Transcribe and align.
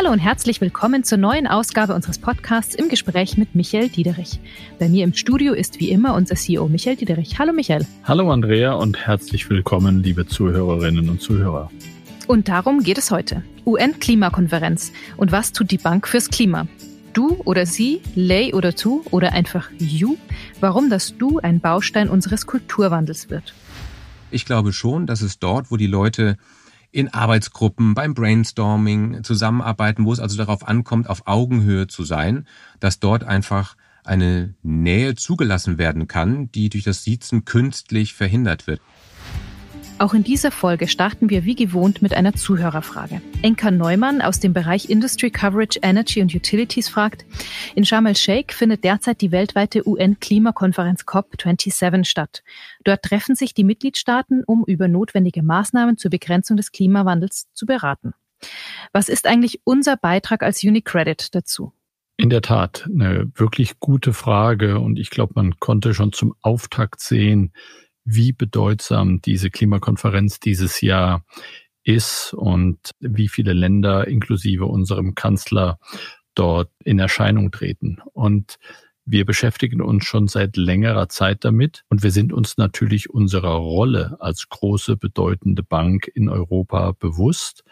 Hallo 0.00 0.12
und 0.12 0.18
herzlich 0.18 0.62
willkommen 0.62 1.04
zur 1.04 1.18
neuen 1.18 1.46
Ausgabe 1.46 1.94
unseres 1.94 2.18
Podcasts 2.18 2.74
im 2.74 2.88
Gespräch 2.88 3.36
mit 3.36 3.54
Michael 3.54 3.90
Diederich. 3.90 4.40
Bei 4.78 4.88
mir 4.88 5.04
im 5.04 5.12
Studio 5.12 5.52
ist 5.52 5.78
wie 5.78 5.90
immer 5.90 6.14
unser 6.14 6.36
CEO 6.36 6.68
Michael 6.68 6.96
Diederich. 6.96 7.38
Hallo 7.38 7.52
Michael. 7.52 7.86
Hallo 8.04 8.32
Andrea 8.32 8.72
und 8.72 8.96
herzlich 8.96 9.50
willkommen, 9.50 10.02
liebe 10.02 10.26
Zuhörerinnen 10.26 11.10
und 11.10 11.20
Zuhörer. 11.20 11.70
Und 12.26 12.48
darum 12.48 12.82
geht 12.82 12.96
es 12.96 13.10
heute. 13.10 13.44
UN-Klimakonferenz. 13.66 14.90
Und 15.18 15.32
was 15.32 15.52
tut 15.52 15.70
die 15.70 15.76
Bank 15.76 16.08
fürs 16.08 16.30
Klima? 16.30 16.66
Du 17.12 17.36
oder 17.44 17.66
sie, 17.66 18.00
Lay 18.14 18.54
oder 18.54 18.74
Tu 18.74 19.02
oder 19.10 19.34
einfach 19.34 19.68
You? 19.78 20.16
Warum 20.60 20.88
das 20.88 21.18
Du 21.18 21.40
ein 21.40 21.60
Baustein 21.60 22.08
unseres 22.08 22.46
Kulturwandels 22.46 23.28
wird? 23.28 23.52
Ich 24.30 24.46
glaube 24.46 24.72
schon, 24.72 25.06
dass 25.06 25.20
es 25.20 25.40
dort, 25.40 25.70
wo 25.70 25.76
die 25.76 25.88
Leute 25.88 26.38
in 26.92 27.12
Arbeitsgruppen, 27.12 27.94
beim 27.94 28.14
Brainstorming 28.14 29.22
zusammenarbeiten, 29.22 30.04
wo 30.04 30.12
es 30.12 30.20
also 30.20 30.36
darauf 30.36 30.66
ankommt, 30.66 31.08
auf 31.08 31.26
Augenhöhe 31.26 31.86
zu 31.86 32.04
sein, 32.04 32.46
dass 32.80 32.98
dort 32.98 33.24
einfach 33.24 33.76
eine 34.04 34.54
Nähe 34.62 35.14
zugelassen 35.14 35.78
werden 35.78 36.08
kann, 36.08 36.50
die 36.52 36.68
durch 36.68 36.84
das 36.84 37.04
Siezen 37.04 37.44
künstlich 37.44 38.14
verhindert 38.14 38.66
wird. 38.66 38.80
Auch 40.00 40.14
in 40.14 40.24
dieser 40.24 40.50
Folge 40.50 40.88
starten 40.88 41.28
wir 41.28 41.44
wie 41.44 41.54
gewohnt 41.54 42.00
mit 42.00 42.14
einer 42.14 42.32
Zuhörerfrage. 42.32 43.20
Enka 43.42 43.70
Neumann 43.70 44.22
aus 44.22 44.40
dem 44.40 44.54
Bereich 44.54 44.88
Industry 44.88 45.30
Coverage 45.30 45.78
Energy 45.82 46.22
und 46.22 46.34
Utilities 46.34 46.88
fragt, 46.88 47.26
in 47.74 47.84
Sharm 47.84 48.06
el-Sheikh 48.06 48.54
findet 48.54 48.82
derzeit 48.82 49.20
die 49.20 49.30
weltweite 49.30 49.86
UN-Klimakonferenz 49.86 51.02
COP27 51.02 52.06
statt. 52.06 52.42
Dort 52.82 53.02
treffen 53.02 53.34
sich 53.34 53.52
die 53.52 53.62
Mitgliedstaaten, 53.62 54.42
um 54.46 54.64
über 54.66 54.88
notwendige 54.88 55.42
Maßnahmen 55.42 55.98
zur 55.98 56.10
Begrenzung 56.10 56.56
des 56.56 56.72
Klimawandels 56.72 57.52
zu 57.52 57.66
beraten. 57.66 58.14
Was 58.94 59.10
ist 59.10 59.26
eigentlich 59.26 59.60
unser 59.64 59.98
Beitrag 59.98 60.42
als 60.42 60.64
Unicredit 60.64 61.34
dazu? 61.34 61.74
In 62.16 62.30
der 62.30 62.40
Tat, 62.40 62.88
eine 62.90 63.30
wirklich 63.34 63.78
gute 63.80 64.14
Frage 64.14 64.80
und 64.80 64.98
ich 64.98 65.10
glaube, 65.10 65.34
man 65.36 65.58
konnte 65.58 65.92
schon 65.92 66.14
zum 66.14 66.34
Auftakt 66.40 67.00
sehen, 67.00 67.52
wie 68.04 68.32
bedeutsam 68.32 69.20
diese 69.20 69.50
Klimakonferenz 69.50 70.40
dieses 70.40 70.80
Jahr 70.80 71.24
ist 71.82 72.34
und 72.34 72.78
wie 73.00 73.28
viele 73.28 73.52
Länder 73.52 74.06
inklusive 74.06 74.66
unserem 74.66 75.14
Kanzler 75.14 75.78
dort 76.34 76.70
in 76.84 76.98
Erscheinung 76.98 77.50
treten. 77.50 77.98
Und 78.12 78.58
wir 79.04 79.24
beschäftigen 79.24 79.80
uns 79.80 80.04
schon 80.04 80.28
seit 80.28 80.56
längerer 80.56 81.08
Zeit 81.08 81.44
damit 81.44 81.84
und 81.88 82.02
wir 82.02 82.10
sind 82.10 82.32
uns 82.32 82.58
natürlich 82.58 83.10
unserer 83.10 83.54
Rolle 83.54 84.16
als 84.20 84.48
große, 84.48 84.96
bedeutende 84.96 85.62
Bank 85.62 86.10
in 86.14 86.28
Europa 86.28 86.92
bewusst 86.92 87.64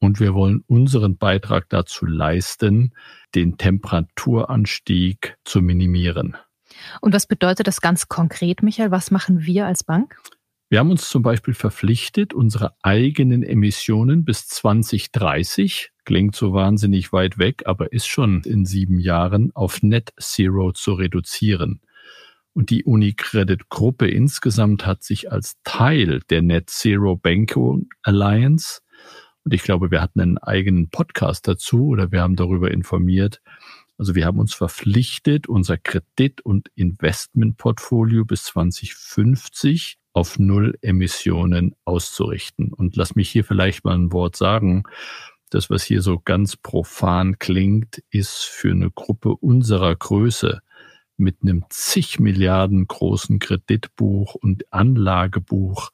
und 0.00 0.18
wir 0.18 0.34
wollen 0.34 0.64
unseren 0.66 1.16
Beitrag 1.16 1.68
dazu 1.68 2.04
leisten, 2.04 2.92
den 3.34 3.56
Temperaturanstieg 3.56 5.36
zu 5.44 5.62
minimieren. 5.62 6.36
Und 7.00 7.14
was 7.14 7.26
bedeutet 7.26 7.66
das 7.66 7.80
ganz 7.80 8.08
konkret, 8.08 8.62
Michael? 8.62 8.90
Was 8.90 9.10
machen 9.10 9.44
wir 9.44 9.66
als 9.66 9.84
Bank? 9.84 10.16
Wir 10.72 10.78
haben 10.78 10.90
uns 10.90 11.10
zum 11.10 11.22
Beispiel 11.22 11.52
verpflichtet, 11.52 12.32
unsere 12.32 12.74
eigenen 12.82 13.42
Emissionen 13.42 14.24
bis 14.24 14.48
2030, 14.48 15.90
klingt 16.06 16.34
so 16.34 16.54
wahnsinnig 16.54 17.12
weit 17.12 17.36
weg, 17.36 17.64
aber 17.66 17.92
ist 17.92 18.06
schon 18.06 18.40
in 18.44 18.64
sieben 18.64 18.98
Jahren, 18.98 19.50
auf 19.54 19.82
Net 19.82 20.14
Zero 20.18 20.72
zu 20.72 20.94
reduzieren. 20.94 21.82
Und 22.54 22.70
die 22.70 22.84
Unicredit 22.84 23.68
Gruppe 23.68 24.08
insgesamt 24.08 24.86
hat 24.86 25.02
sich 25.02 25.30
als 25.30 25.56
Teil 25.62 26.20
der 26.30 26.40
Net 26.40 26.70
Zero 26.70 27.16
Banking 27.16 27.88
Alliance, 28.02 28.80
und 29.44 29.52
ich 29.52 29.62
glaube, 29.62 29.90
wir 29.90 30.00
hatten 30.00 30.20
einen 30.20 30.38
eigenen 30.38 30.88
Podcast 30.88 31.48
dazu 31.48 31.88
oder 31.88 32.12
wir 32.12 32.22
haben 32.22 32.36
darüber 32.36 32.70
informiert, 32.70 33.42
also 33.98 34.14
wir 34.14 34.26
haben 34.26 34.38
uns 34.38 34.54
verpflichtet, 34.54 35.48
unser 35.48 35.78
Kredit- 35.78 36.40
und 36.40 36.68
Investmentportfolio 36.74 38.24
bis 38.24 38.44
2050 38.44 39.98
auf 40.12 40.38
Null 40.38 40.76
Emissionen 40.82 41.74
auszurichten. 41.84 42.72
Und 42.72 42.96
lass 42.96 43.14
mich 43.14 43.30
hier 43.30 43.44
vielleicht 43.44 43.84
mal 43.84 43.94
ein 43.94 44.12
Wort 44.12 44.36
sagen. 44.36 44.84
Das, 45.50 45.70
was 45.70 45.84
hier 45.84 46.02
so 46.02 46.18
ganz 46.18 46.56
profan 46.56 47.38
klingt, 47.38 48.02
ist 48.10 48.44
für 48.44 48.70
eine 48.70 48.90
Gruppe 48.90 49.36
unserer 49.36 49.94
Größe 49.94 50.60
mit 51.16 51.42
einem 51.42 51.64
zig 51.68 52.18
Milliarden 52.18 52.86
großen 52.86 53.38
Kreditbuch 53.38 54.34
und 54.34 54.72
Anlagebuch 54.72 55.90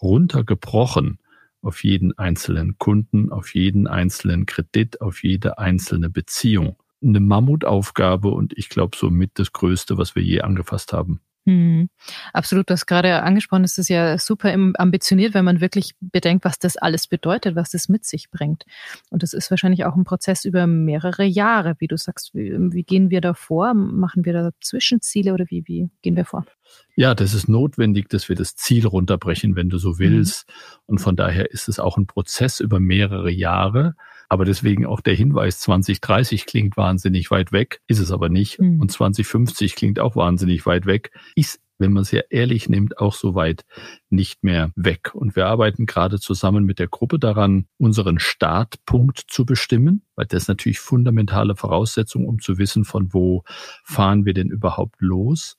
runtergebrochen 0.00 1.18
auf 1.60 1.84
jeden 1.84 2.16
einzelnen 2.18 2.78
Kunden, 2.78 3.30
auf 3.30 3.54
jeden 3.54 3.86
einzelnen 3.86 4.46
Kredit, 4.46 5.00
auf 5.00 5.22
jede 5.22 5.58
einzelne 5.58 6.10
Beziehung 6.10 6.76
eine 7.02 7.20
Mammutaufgabe 7.20 8.28
und 8.28 8.52
ich 8.56 8.68
glaube 8.68 8.96
somit 8.96 9.32
das 9.34 9.52
Größte, 9.52 9.98
was 9.98 10.14
wir 10.14 10.22
je 10.22 10.40
angefasst 10.40 10.92
haben. 10.92 11.20
Hm, 11.46 11.90
absolut, 12.32 12.70
hast 12.70 12.86
gerade 12.86 13.22
angesprochen, 13.22 13.64
es 13.64 13.76
ist 13.76 13.90
ja 13.90 14.16
super 14.16 14.50
ambitioniert, 14.78 15.34
wenn 15.34 15.44
man 15.44 15.60
wirklich 15.60 15.94
bedenkt, 16.00 16.46
was 16.46 16.58
das 16.58 16.78
alles 16.78 17.06
bedeutet, 17.06 17.54
was 17.54 17.70
das 17.70 17.90
mit 17.90 18.06
sich 18.06 18.30
bringt. 18.30 18.64
Und 19.10 19.22
das 19.22 19.34
ist 19.34 19.50
wahrscheinlich 19.50 19.84
auch 19.84 19.94
ein 19.94 20.04
Prozess 20.04 20.46
über 20.46 20.66
mehrere 20.66 21.24
Jahre, 21.24 21.74
wie 21.80 21.86
du 21.86 21.98
sagst. 21.98 22.34
Wie, 22.34 22.50
wie 22.72 22.82
gehen 22.82 23.10
wir 23.10 23.20
da 23.20 23.34
vor? 23.34 23.74
Machen 23.74 24.24
wir 24.24 24.32
da 24.32 24.50
Zwischenziele 24.62 25.34
oder 25.34 25.44
wie, 25.50 25.64
wie 25.66 25.90
gehen 26.00 26.16
wir 26.16 26.24
vor? 26.24 26.46
Ja, 26.96 27.14
das 27.14 27.34
ist 27.34 27.48
notwendig, 27.48 28.08
dass 28.08 28.28
wir 28.28 28.36
das 28.36 28.54
Ziel 28.54 28.86
runterbrechen, 28.86 29.56
wenn 29.56 29.68
du 29.68 29.78
so 29.78 29.98
willst. 29.98 30.48
Mhm. 30.48 30.54
Und 30.86 30.98
von 30.98 31.16
daher 31.16 31.50
ist 31.50 31.68
es 31.68 31.80
auch 31.80 31.96
ein 31.96 32.06
Prozess 32.06 32.60
über 32.60 32.78
mehrere 32.78 33.30
Jahre. 33.30 33.94
Aber 34.28 34.44
deswegen 34.44 34.86
auch 34.86 35.00
der 35.00 35.14
Hinweis, 35.14 35.60
2030 35.60 36.46
klingt 36.46 36.76
wahnsinnig 36.76 37.30
weit 37.30 37.52
weg, 37.52 37.80
ist 37.86 37.98
es 37.98 38.10
aber 38.10 38.28
nicht. 38.28 38.60
Mhm. 38.60 38.80
Und 38.80 38.90
2050 38.90 39.74
klingt 39.74 39.98
auch 39.98 40.16
wahnsinnig 40.16 40.66
weit 40.66 40.86
weg, 40.86 41.10
ist 41.34 41.60
wenn 41.78 41.92
man 41.92 42.02
es 42.02 42.10
ja 42.10 42.22
ehrlich 42.30 42.68
nimmt, 42.68 42.98
auch 42.98 43.14
so 43.14 43.34
weit 43.34 43.64
nicht 44.08 44.44
mehr 44.44 44.70
weg. 44.76 45.14
Und 45.14 45.36
wir 45.36 45.46
arbeiten 45.46 45.86
gerade 45.86 46.20
zusammen 46.20 46.64
mit 46.64 46.78
der 46.78 46.88
Gruppe 46.88 47.18
daran, 47.18 47.66
unseren 47.78 48.18
Startpunkt 48.18 49.24
zu 49.28 49.44
bestimmen, 49.44 50.02
weil 50.14 50.26
das 50.26 50.44
ist 50.44 50.48
natürlich 50.48 50.78
fundamentale 50.78 51.56
Voraussetzung, 51.56 52.26
um 52.26 52.40
zu 52.40 52.58
wissen, 52.58 52.84
von 52.84 53.12
wo 53.12 53.42
fahren 53.82 54.24
wir 54.24 54.34
denn 54.34 54.50
überhaupt 54.50 55.00
los. 55.00 55.56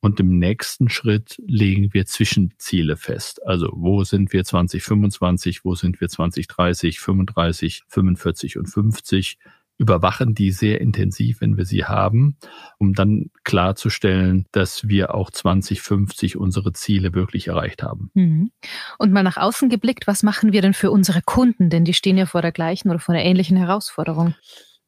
Und 0.00 0.18
im 0.18 0.38
nächsten 0.38 0.88
Schritt 0.88 1.40
legen 1.46 1.92
wir 1.92 2.06
Zwischenziele 2.06 2.96
fest. 2.96 3.46
Also 3.46 3.70
wo 3.74 4.02
sind 4.04 4.32
wir 4.32 4.44
2025, 4.44 5.64
wo 5.64 5.74
sind 5.74 6.00
wir 6.00 6.08
2030, 6.08 7.00
35, 7.00 7.84
45 7.88 8.58
und 8.58 8.66
50 8.66 9.38
überwachen 9.80 10.34
die 10.34 10.50
sehr 10.50 10.78
intensiv, 10.82 11.40
wenn 11.40 11.56
wir 11.56 11.64
sie 11.64 11.86
haben, 11.86 12.36
um 12.76 12.92
dann 12.92 13.30
klarzustellen, 13.44 14.44
dass 14.52 14.86
wir 14.88 15.14
auch 15.14 15.30
2050 15.30 16.36
unsere 16.36 16.74
Ziele 16.74 17.14
wirklich 17.14 17.48
erreicht 17.48 17.82
haben. 17.82 18.10
Mhm. 18.12 18.50
Und 18.98 19.10
mal 19.10 19.22
nach 19.22 19.38
außen 19.38 19.70
geblickt, 19.70 20.06
was 20.06 20.22
machen 20.22 20.52
wir 20.52 20.60
denn 20.60 20.74
für 20.74 20.90
unsere 20.90 21.22
Kunden? 21.22 21.70
Denn 21.70 21.86
die 21.86 21.94
stehen 21.94 22.18
ja 22.18 22.26
vor 22.26 22.42
der 22.42 22.52
gleichen 22.52 22.90
oder 22.90 22.98
vor 22.98 23.14
der 23.14 23.24
ähnlichen 23.24 23.56
Herausforderung. 23.56 24.34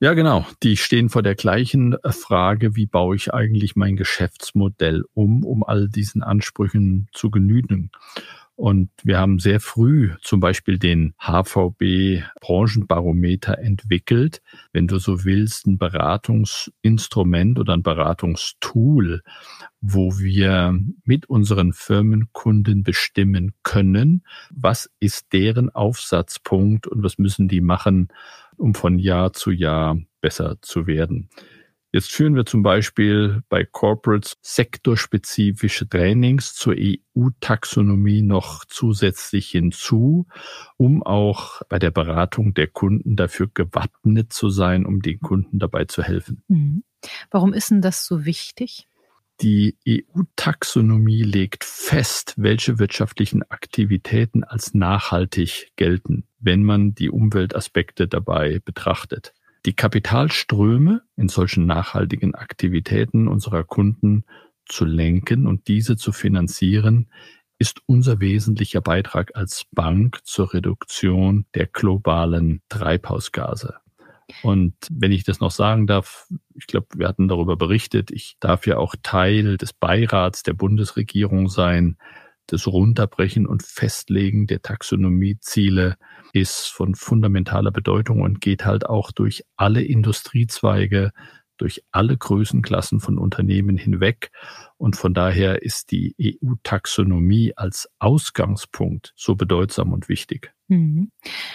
Ja, 0.02 0.14
genau. 0.14 0.44
Die 0.64 0.76
stehen 0.76 1.10
vor 1.10 1.22
der 1.22 1.36
gleichen 1.36 1.94
Frage, 2.10 2.74
wie 2.74 2.86
baue 2.86 3.14
ich 3.14 3.32
eigentlich 3.32 3.76
mein 3.76 3.94
Geschäftsmodell 3.94 5.04
um, 5.14 5.44
um 5.44 5.62
all 5.62 5.88
diesen 5.88 6.24
Ansprüchen 6.24 7.06
zu 7.12 7.30
genügen. 7.30 7.92
Und 8.54 8.90
wir 9.02 9.18
haben 9.18 9.38
sehr 9.38 9.60
früh 9.60 10.10
zum 10.20 10.40
Beispiel 10.40 10.78
den 10.78 11.14
HVB 11.18 12.22
Branchenbarometer 12.40 13.58
entwickelt. 13.58 14.42
Wenn 14.72 14.86
du 14.86 14.98
so 14.98 15.24
willst, 15.24 15.66
ein 15.66 15.78
Beratungsinstrument 15.78 17.58
oder 17.58 17.72
ein 17.72 17.82
Beratungstool, 17.82 19.22
wo 19.80 20.18
wir 20.18 20.78
mit 21.04 21.28
unseren 21.28 21.72
Firmenkunden 21.72 22.82
bestimmen 22.82 23.52
können, 23.62 24.22
was 24.50 24.90
ist 25.00 25.32
deren 25.32 25.70
Aufsatzpunkt 25.70 26.86
und 26.86 27.02
was 27.02 27.18
müssen 27.18 27.48
die 27.48 27.62
machen, 27.62 28.08
um 28.56 28.74
von 28.74 28.98
Jahr 28.98 29.32
zu 29.32 29.50
Jahr 29.50 29.98
besser 30.20 30.58
zu 30.60 30.86
werden. 30.86 31.30
Jetzt 31.94 32.10
führen 32.10 32.34
wir 32.34 32.46
zum 32.46 32.62
Beispiel 32.62 33.42
bei 33.50 33.66
Corporates 33.66 34.38
sektorspezifische 34.40 35.86
Trainings 35.86 36.54
zur 36.54 36.74
EU-Taxonomie 36.78 38.22
noch 38.22 38.64
zusätzlich 38.64 39.50
hinzu, 39.50 40.26
um 40.78 41.02
auch 41.02 41.60
bei 41.68 41.78
der 41.78 41.90
Beratung 41.90 42.54
der 42.54 42.68
Kunden 42.68 43.14
dafür 43.14 43.50
gewappnet 43.52 44.32
zu 44.32 44.48
sein, 44.48 44.86
um 44.86 45.02
den 45.02 45.20
Kunden 45.20 45.58
dabei 45.58 45.84
zu 45.84 46.02
helfen. 46.02 46.42
Mhm. 46.48 46.82
Warum 47.30 47.52
ist 47.52 47.70
denn 47.70 47.82
das 47.82 48.06
so 48.06 48.24
wichtig? 48.24 48.88
Die 49.42 49.76
EU-Taxonomie 49.86 51.24
legt 51.24 51.64
fest, 51.64 52.34
welche 52.38 52.78
wirtschaftlichen 52.78 53.42
Aktivitäten 53.50 54.44
als 54.44 54.72
nachhaltig 54.72 55.72
gelten, 55.76 56.24
wenn 56.38 56.62
man 56.62 56.94
die 56.94 57.10
Umweltaspekte 57.10 58.08
dabei 58.08 58.60
betrachtet. 58.64 59.34
Die 59.64 59.74
Kapitalströme 59.74 61.02
in 61.16 61.28
solchen 61.28 61.66
nachhaltigen 61.66 62.34
Aktivitäten 62.34 63.28
unserer 63.28 63.64
Kunden 63.64 64.24
zu 64.66 64.84
lenken 64.84 65.46
und 65.46 65.68
diese 65.68 65.96
zu 65.96 66.12
finanzieren, 66.12 67.08
ist 67.58 67.80
unser 67.86 68.18
wesentlicher 68.18 68.80
Beitrag 68.80 69.36
als 69.36 69.66
Bank 69.70 70.18
zur 70.24 70.52
Reduktion 70.52 71.46
der 71.54 71.66
globalen 71.66 72.60
Treibhausgase. 72.68 73.76
Und 74.42 74.74
wenn 74.90 75.12
ich 75.12 75.22
das 75.22 75.38
noch 75.38 75.50
sagen 75.50 75.86
darf, 75.86 76.26
ich 76.54 76.66
glaube, 76.66 76.86
wir 76.96 77.06
hatten 77.06 77.28
darüber 77.28 77.56
berichtet, 77.56 78.10
ich 78.10 78.36
darf 78.40 78.66
ja 78.66 78.78
auch 78.78 78.96
Teil 79.02 79.58
des 79.58 79.72
Beirats 79.72 80.42
der 80.42 80.54
Bundesregierung 80.54 81.48
sein. 81.48 81.98
Das 82.46 82.66
Runterbrechen 82.66 83.46
und 83.46 83.62
Festlegen 83.62 84.46
der 84.46 84.62
Taxonomieziele 84.62 85.96
ist 86.32 86.66
von 86.66 86.94
fundamentaler 86.94 87.70
Bedeutung 87.70 88.20
und 88.20 88.40
geht 88.40 88.64
halt 88.64 88.86
auch 88.86 89.12
durch 89.12 89.44
alle 89.56 89.82
Industriezweige, 89.82 91.12
durch 91.56 91.84
alle 91.90 92.16
Größenklassen 92.16 93.00
von 93.00 93.18
Unternehmen 93.18 93.76
hinweg. 93.76 94.30
Und 94.76 94.96
von 94.96 95.14
daher 95.14 95.62
ist 95.62 95.90
die 95.92 96.14
EU-Taxonomie 96.20 97.52
als 97.56 97.88
Ausgangspunkt 97.98 99.12
so 99.16 99.36
bedeutsam 99.36 99.92
und 99.92 100.08
wichtig. 100.08 100.52
Mhm. 100.72 101.10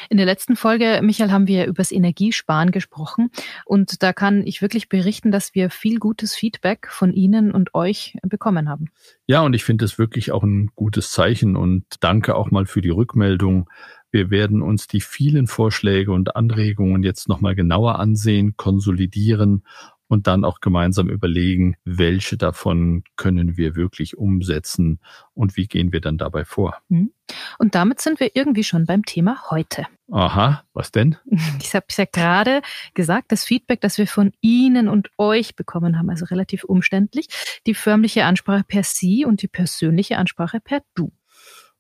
In 0.10 0.18
der 0.18 0.26
letzten 0.26 0.56
Folge, 0.56 1.00
Michael, 1.02 1.32
haben 1.32 1.48
wir 1.48 1.66
über 1.66 1.78
das 1.78 1.92
Energiesparen 1.92 2.72
gesprochen. 2.72 3.30
Und 3.66 4.04
da 4.04 4.14
kann 4.14 4.46
ich 4.46 4.62
wirklich 4.62 4.90
berichten, 4.90 5.32
dass 5.32 5.56
wir 5.56 5.70
viel 5.70 5.98
gutes 6.00 6.36
Feedback 6.36 6.88
von 6.90 7.14
Ihnen 7.14 7.52
und 7.52 7.74
euch 7.74 8.16
bekommen 8.22 8.70
haben. 8.70 8.92
Ja, 9.26 9.42
und 9.42 9.54
ich 9.54 9.64
finde 9.64 9.86
es 9.86 9.98
wirklich 9.98 10.32
auch 10.32 10.44
ein 10.44 10.70
gutes 10.76 11.12
Zeichen 11.12 11.56
und 11.56 11.86
danke 12.00 12.36
auch 12.36 12.52
mal 12.52 12.66
für 12.66 12.82
die 12.82 12.90
Rückmeldung. 12.90 13.70
Wir 14.12 14.30
werden 14.30 14.62
uns 14.62 14.88
die 14.88 15.02
vielen 15.02 15.48
Vorschläge 15.48 16.12
und 16.12 16.36
Anregungen 16.36 17.04
jetzt 17.04 17.28
nochmal 17.28 17.56
genauer 17.56 18.00
ansehen, 18.00 18.56
konsolidieren 18.56 19.64
und 20.08 20.28
dann 20.28 20.46
auch 20.46 20.60
gemeinsam 20.60 21.10
überlegen, 21.10 21.76
welche 21.84 22.38
davon 22.38 23.04
können 23.16 23.58
wir 23.58 23.76
wirklich 23.76 24.18
umsetzen 24.18 25.00
und 25.34 25.58
wie 25.58 25.68
gehen 25.68 25.92
wir 25.92 26.02
dann 26.02 26.18
dabei 26.18 26.46
vor. 26.46 26.78
Hm. 26.90 27.12
Und 27.60 27.76
damit 27.76 28.00
sind 28.00 28.20
wir 28.20 28.36
irgendwie 28.36 28.64
schon 28.64 28.86
beim 28.86 29.04
Thema 29.04 29.38
heute. 29.50 29.86
Aha, 30.12 30.64
was 30.74 30.92
denn? 30.92 31.18
Ich 31.62 31.76
habe 31.76 31.86
ja 31.90 32.06
gerade 32.06 32.62
gesagt, 32.94 33.32
das 33.32 33.44
Feedback, 33.44 33.82
das 33.82 33.98
wir 33.98 34.08
von 34.08 34.32
Ihnen 34.42 34.88
und 34.88 35.10
euch 35.18 35.56
bekommen 35.56 35.98
haben, 35.98 36.10
also 36.10 36.26
relativ 36.26 36.64
umständlich, 36.64 37.28
die 37.66 37.74
förmliche 37.74 38.24
Ansprache 38.24 38.64
per 38.66 38.84
Sie 38.84 39.26
und 39.26 39.42
die 39.42 39.50
persönliche 39.50 40.18
Ansprache 40.18 40.62
per 40.62 40.82
Du. 40.96 41.12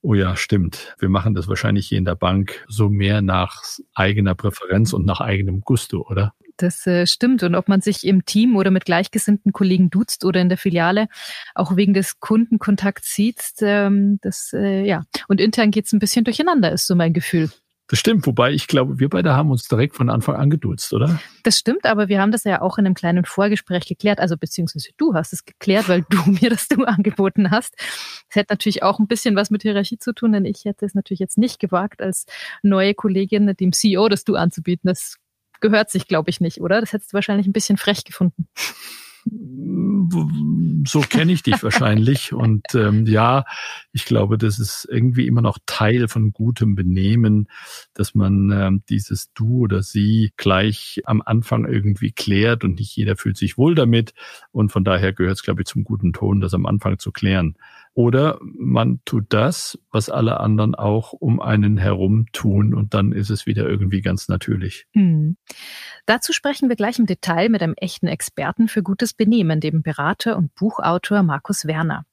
Oh 0.07 0.13
ja, 0.13 0.37
stimmt. 0.37 0.95
Wir 0.99 1.09
machen 1.09 1.33
das 1.33 1.49
wahrscheinlich 1.49 1.89
hier 1.89 1.97
in 1.97 2.05
der 2.05 2.15
Bank 2.15 2.63
so 2.69 2.87
mehr 2.87 3.21
nach 3.21 3.61
eigener 3.93 4.35
Präferenz 4.35 4.93
und 4.93 5.05
nach 5.05 5.19
eigenem 5.19 5.59
Gusto, 5.59 6.07
oder? 6.09 6.33
Das 6.55 6.87
äh, 6.87 7.05
stimmt. 7.05 7.43
Und 7.43 7.55
ob 7.55 7.67
man 7.67 7.81
sich 7.81 8.07
im 8.07 8.23
Team 8.23 8.55
oder 8.55 8.71
mit 8.71 8.85
gleichgesinnten 8.85 9.51
Kollegen 9.51 9.89
duzt 9.89 10.23
oder 10.23 10.39
in 10.39 10.47
der 10.47 10.57
Filiale 10.57 11.09
auch 11.55 11.75
wegen 11.75 11.93
des 11.93 12.21
Kundenkontakts 12.21 13.13
sieht, 13.15 13.41
ähm, 13.59 14.19
das 14.21 14.53
äh, 14.53 14.85
ja. 14.85 15.03
Und 15.27 15.41
intern 15.41 15.71
geht's 15.71 15.91
ein 15.91 15.99
bisschen 15.99 16.23
durcheinander, 16.23 16.71
ist 16.71 16.87
so 16.87 16.95
mein 16.95 17.11
Gefühl. 17.11 17.49
Das 17.89 17.99
stimmt, 17.99 18.27
wobei 18.27 18.51
ich 18.51 18.67
glaube, 18.67 18.99
wir 18.99 19.09
beide 19.09 19.33
haben 19.33 19.49
uns 19.49 19.67
direkt 19.67 19.95
von 19.95 20.09
Anfang 20.09 20.35
an 20.35 20.49
geduzt, 20.49 20.93
oder? 20.93 21.19
Das 21.43 21.57
stimmt, 21.57 21.85
aber 21.85 22.09
wir 22.09 22.19
haben 22.19 22.31
das 22.31 22.43
ja 22.43 22.61
auch 22.61 22.77
in 22.77 22.85
einem 22.85 22.95
kleinen 22.95 23.23
Vorgespräch 23.23 23.85
geklärt, 23.85 24.19
also 24.19 24.35
beziehungsweise 24.35 24.89
du 24.97 25.13
hast 25.13 25.31
es 25.31 25.45
geklärt, 25.45 25.87
weil 25.87 26.05
du 26.09 26.17
mir 26.25 26.49
das 26.49 26.67
du 26.67 26.83
angeboten 26.83 27.49
hast. 27.49 27.75
Es 28.29 28.35
hätte 28.35 28.51
natürlich 28.53 28.83
auch 28.83 28.99
ein 28.99 29.07
bisschen 29.07 29.37
was 29.37 29.51
mit 29.51 29.61
Hierarchie 29.61 29.99
zu 29.99 30.13
tun, 30.13 30.33
denn 30.33 30.43
ich 30.43 30.65
hätte 30.65 30.85
es 30.85 30.95
natürlich 30.95 31.19
jetzt 31.19 31.37
nicht 31.37 31.59
gewagt, 31.59 32.01
als 32.01 32.25
neue 32.61 32.93
Kollegin 32.93 33.55
dem 33.55 33.71
CEO 33.71 34.09
das 34.09 34.25
du 34.25 34.35
anzubieten. 34.35 34.89
Das 34.89 35.15
gehört 35.61 35.89
sich, 35.89 36.07
glaube 36.07 36.29
ich, 36.29 36.41
nicht, 36.41 36.59
oder? 36.59 36.81
Das 36.81 36.91
hättest 36.91 37.13
du 37.13 37.15
wahrscheinlich 37.15 37.47
ein 37.47 37.53
bisschen 37.53 37.77
frech 37.77 38.03
gefunden. 38.03 38.47
So 40.85 41.01
kenne 41.01 41.33
ich 41.33 41.43
dich 41.43 41.61
wahrscheinlich. 41.63 42.33
Und 42.33 42.63
ähm, 42.73 43.05
ja, 43.05 43.45
ich 43.91 44.05
glaube, 44.05 44.37
das 44.37 44.59
ist 44.59 44.87
irgendwie 44.89 45.27
immer 45.27 45.41
noch 45.41 45.57
Teil 45.65 46.07
von 46.07 46.31
gutem 46.31 46.75
Benehmen, 46.75 47.47
dass 47.93 48.15
man 48.15 48.51
ähm, 48.51 48.83
dieses 48.89 49.33
Du 49.33 49.59
oder 49.59 49.83
Sie 49.83 50.31
gleich 50.37 51.01
am 51.05 51.21
Anfang 51.25 51.65
irgendwie 51.65 52.11
klärt 52.11 52.63
und 52.63 52.79
nicht 52.79 52.95
jeder 52.95 53.17
fühlt 53.17 53.37
sich 53.37 53.57
wohl 53.57 53.75
damit. 53.75 54.13
Und 54.51 54.71
von 54.71 54.83
daher 54.83 55.13
gehört 55.13 55.35
es, 55.35 55.43
glaube 55.43 55.61
ich, 55.61 55.67
zum 55.67 55.83
guten 55.83 56.13
Ton, 56.13 56.39
das 56.39 56.53
am 56.53 56.65
Anfang 56.65 56.99
zu 56.99 57.11
klären. 57.11 57.55
Oder 57.97 58.37
man 58.43 58.99
tut 59.05 59.25
das, 59.29 59.79
was 59.89 60.11
alle 60.11 60.39
anderen 60.39 60.75
auch 60.75 61.13
um 61.13 61.41
einen 61.41 61.77
herum 61.77 62.27
tun 62.31 62.75
und 62.75 62.93
dann 62.93 63.11
ist 63.11 63.31
es 63.31 63.47
wieder 63.47 63.67
irgendwie 63.67 64.01
ganz 64.01 64.27
natürlich. 64.27 64.85
Hm. 64.93 65.35
Dazu 66.05 66.31
sprechen 66.31 66.69
wir 66.69 66.75
gleich 66.75 66.99
im 66.99 67.07
Detail 67.07 67.49
mit 67.49 67.63
einem 67.63 67.73
echten 67.75 68.05
Experten 68.05 68.67
für 68.67 68.83
gutes 68.83 69.15
Benehmen, 69.15 69.61
dem 69.61 69.81
Berater 69.81 70.37
und 70.37 70.53
Buchautor 70.53 71.23
Markus 71.23 71.65
Werner. 71.65 72.05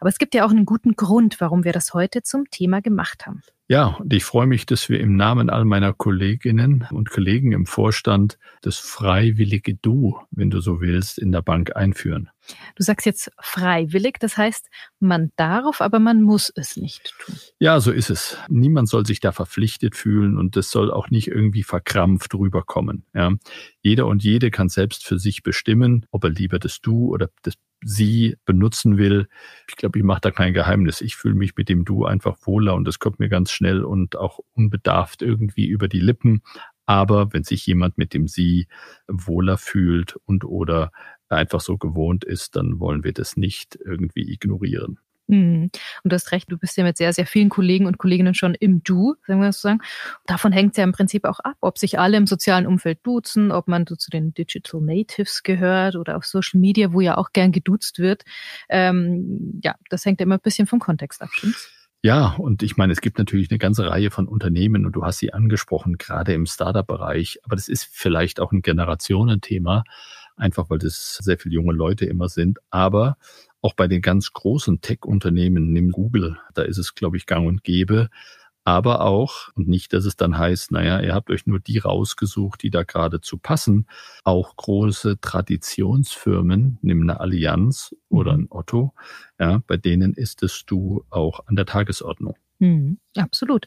Aber 0.00 0.08
es 0.08 0.18
gibt 0.18 0.34
ja 0.34 0.44
auch 0.44 0.50
einen 0.50 0.66
guten 0.66 0.96
Grund, 0.96 1.40
warum 1.40 1.62
wir 1.62 1.72
das 1.72 1.94
heute 1.94 2.24
zum 2.24 2.50
Thema 2.50 2.80
gemacht 2.80 3.24
haben. 3.24 3.42
Ja, 3.68 3.96
und 4.00 4.12
ich 4.12 4.24
freue 4.24 4.46
mich, 4.46 4.66
dass 4.66 4.88
wir 4.88 4.98
im 4.98 5.14
Namen 5.14 5.50
all 5.50 5.66
meiner 5.66 5.92
Kolleginnen 5.92 6.88
und 6.90 7.10
Kollegen 7.10 7.52
im 7.52 7.66
Vorstand 7.66 8.38
das 8.62 8.78
freiwillige 8.78 9.74
Du, 9.74 10.18
wenn 10.30 10.50
du 10.50 10.60
so 10.60 10.80
willst, 10.80 11.18
in 11.18 11.30
der 11.30 11.42
Bank 11.42 11.76
einführen. 11.76 12.30
Du 12.76 12.82
sagst 12.82 13.06
jetzt 13.06 13.30
freiwillig, 13.40 14.18
das 14.20 14.36
heißt, 14.36 14.68
man 15.00 15.30
darf, 15.36 15.80
aber 15.80 15.98
man 15.98 16.22
muss 16.22 16.52
es 16.54 16.76
nicht 16.76 17.14
tun. 17.18 17.36
Ja, 17.58 17.80
so 17.80 17.90
ist 17.90 18.10
es. 18.10 18.36
Niemand 18.48 18.88
soll 18.88 19.06
sich 19.06 19.20
da 19.20 19.32
verpflichtet 19.32 19.96
fühlen 19.96 20.38
und 20.38 20.56
das 20.56 20.70
soll 20.70 20.90
auch 20.90 21.10
nicht 21.10 21.28
irgendwie 21.28 21.62
verkrampft 21.62 22.34
rüberkommen. 22.34 23.04
Ja. 23.14 23.32
Jeder 23.80 24.06
und 24.06 24.22
jede 24.22 24.50
kann 24.50 24.68
selbst 24.68 25.06
für 25.06 25.18
sich 25.18 25.42
bestimmen, 25.42 26.06
ob 26.10 26.24
er 26.24 26.30
lieber 26.30 26.58
das 26.58 26.80
Du 26.80 27.08
oder 27.08 27.30
das 27.42 27.54
sie 27.84 28.36
benutzen 28.44 28.98
will. 28.98 29.28
Ich 29.68 29.76
glaube, 29.76 29.98
ich 29.98 30.04
mache 30.04 30.20
da 30.20 30.30
kein 30.30 30.52
Geheimnis. 30.52 31.00
Ich 31.00 31.16
fühle 31.16 31.34
mich 31.34 31.56
mit 31.56 31.68
dem 31.68 31.84
Du 31.84 32.04
einfach 32.04 32.36
wohler 32.42 32.74
und 32.74 32.84
das 32.84 32.98
kommt 32.98 33.18
mir 33.18 33.28
ganz 33.28 33.50
schnell 33.50 33.84
und 33.84 34.16
auch 34.16 34.40
unbedarft 34.54 35.22
irgendwie 35.22 35.66
über 35.66 35.88
die 35.88 36.00
Lippen. 36.00 36.42
Aber 36.86 37.32
wenn 37.32 37.44
sich 37.44 37.66
jemand 37.66 37.98
mit 37.98 38.14
dem 38.14 38.26
Sie 38.26 38.66
wohler 39.06 39.58
fühlt 39.58 40.16
und 40.24 40.44
oder 40.44 40.90
einfach 41.36 41.60
so 41.60 41.76
gewohnt 41.76 42.24
ist, 42.24 42.56
dann 42.56 42.80
wollen 42.80 43.04
wir 43.04 43.12
das 43.12 43.36
nicht 43.36 43.78
irgendwie 43.84 44.30
ignorieren. 44.32 44.98
Mhm. 45.28 45.70
Und 46.02 46.12
du 46.12 46.14
hast 46.14 46.32
recht, 46.32 46.50
du 46.50 46.56
bist 46.56 46.76
ja 46.76 46.84
mit 46.84 46.96
sehr, 46.96 47.12
sehr 47.12 47.26
vielen 47.26 47.50
Kollegen 47.50 47.86
und 47.86 47.98
Kolleginnen 47.98 48.34
schon 48.34 48.54
im 48.54 48.82
Du, 48.82 49.14
sagen 49.26 49.40
wir 49.40 49.52
so 49.52 49.60
sagen. 49.60 49.80
Davon 50.26 50.52
hängt 50.52 50.72
es 50.72 50.78
ja 50.78 50.84
im 50.84 50.92
Prinzip 50.92 51.24
auch 51.24 51.38
ab, 51.40 51.56
ob 51.60 51.78
sich 51.78 51.98
alle 51.98 52.16
im 52.16 52.26
sozialen 52.26 52.66
Umfeld 52.66 53.00
duzen, 53.02 53.52
ob 53.52 53.68
man 53.68 53.86
zu 53.86 54.10
den 54.10 54.32
Digital 54.32 54.80
Natives 54.80 55.42
gehört 55.42 55.96
oder 55.96 56.16
auf 56.16 56.24
Social 56.24 56.58
Media, 56.60 56.92
wo 56.92 57.00
ja 57.00 57.18
auch 57.18 57.32
gern 57.32 57.52
geduzt 57.52 57.98
wird. 57.98 58.24
Ähm, 58.70 59.60
ja, 59.62 59.74
das 59.90 60.04
hängt 60.04 60.20
ja 60.20 60.24
immer 60.24 60.36
ein 60.36 60.42
bisschen 60.42 60.66
vom 60.66 60.78
Kontext 60.78 61.20
ab, 61.20 61.28
stimmt's? 61.30 61.70
Ja, 62.00 62.36
und 62.38 62.62
ich 62.62 62.76
meine, 62.76 62.92
es 62.92 63.00
gibt 63.00 63.18
natürlich 63.18 63.50
eine 63.50 63.58
ganze 63.58 63.90
Reihe 63.90 64.12
von 64.12 64.28
Unternehmen 64.28 64.86
und 64.86 64.92
du 64.92 65.04
hast 65.04 65.18
sie 65.18 65.32
angesprochen, 65.32 65.98
gerade 65.98 66.32
im 66.32 66.46
Startup-Bereich, 66.46 67.40
aber 67.42 67.56
das 67.56 67.68
ist 67.68 67.88
vielleicht 67.90 68.38
auch 68.38 68.52
ein 68.52 68.62
Generationenthema, 68.62 69.82
einfach 70.38 70.70
weil 70.70 70.78
das 70.78 71.16
sehr 71.16 71.38
viele 71.38 71.54
junge 71.54 71.72
Leute 71.72 72.06
immer 72.06 72.28
sind. 72.28 72.58
Aber 72.70 73.16
auch 73.60 73.74
bei 73.74 73.88
den 73.88 74.02
ganz 74.02 74.32
großen 74.32 74.80
Tech-Unternehmen, 74.80 75.72
nimm 75.72 75.90
Google, 75.90 76.38
da 76.54 76.62
ist 76.62 76.78
es, 76.78 76.94
glaube 76.94 77.16
ich, 77.16 77.26
gang 77.26 77.46
und 77.46 77.64
gäbe. 77.64 78.08
Aber 78.64 79.00
auch, 79.00 79.48
und 79.54 79.66
nicht, 79.66 79.94
dass 79.94 80.04
es 80.04 80.16
dann 80.16 80.36
heißt, 80.36 80.72
naja, 80.72 81.00
ihr 81.00 81.14
habt 81.14 81.30
euch 81.30 81.46
nur 81.46 81.58
die 81.58 81.78
rausgesucht, 81.78 82.62
die 82.62 82.68
da 82.68 82.82
gerade 82.82 83.22
zu 83.22 83.38
passen, 83.38 83.86
auch 84.24 84.56
große 84.56 85.20
Traditionsfirmen, 85.22 86.78
nimm 86.82 87.00
eine 87.00 87.18
Allianz 87.18 87.96
oder 88.10 88.34
mhm. 88.34 88.40
ein 88.40 88.46
Otto, 88.50 88.92
ja, 89.40 89.62
bei 89.66 89.78
denen 89.78 90.12
ist 90.12 90.42
es 90.42 90.66
du 90.66 91.04
auch 91.08 91.46
an 91.46 91.56
der 91.56 91.64
Tagesordnung. 91.64 92.36
Mhm, 92.58 92.98
absolut. 93.16 93.66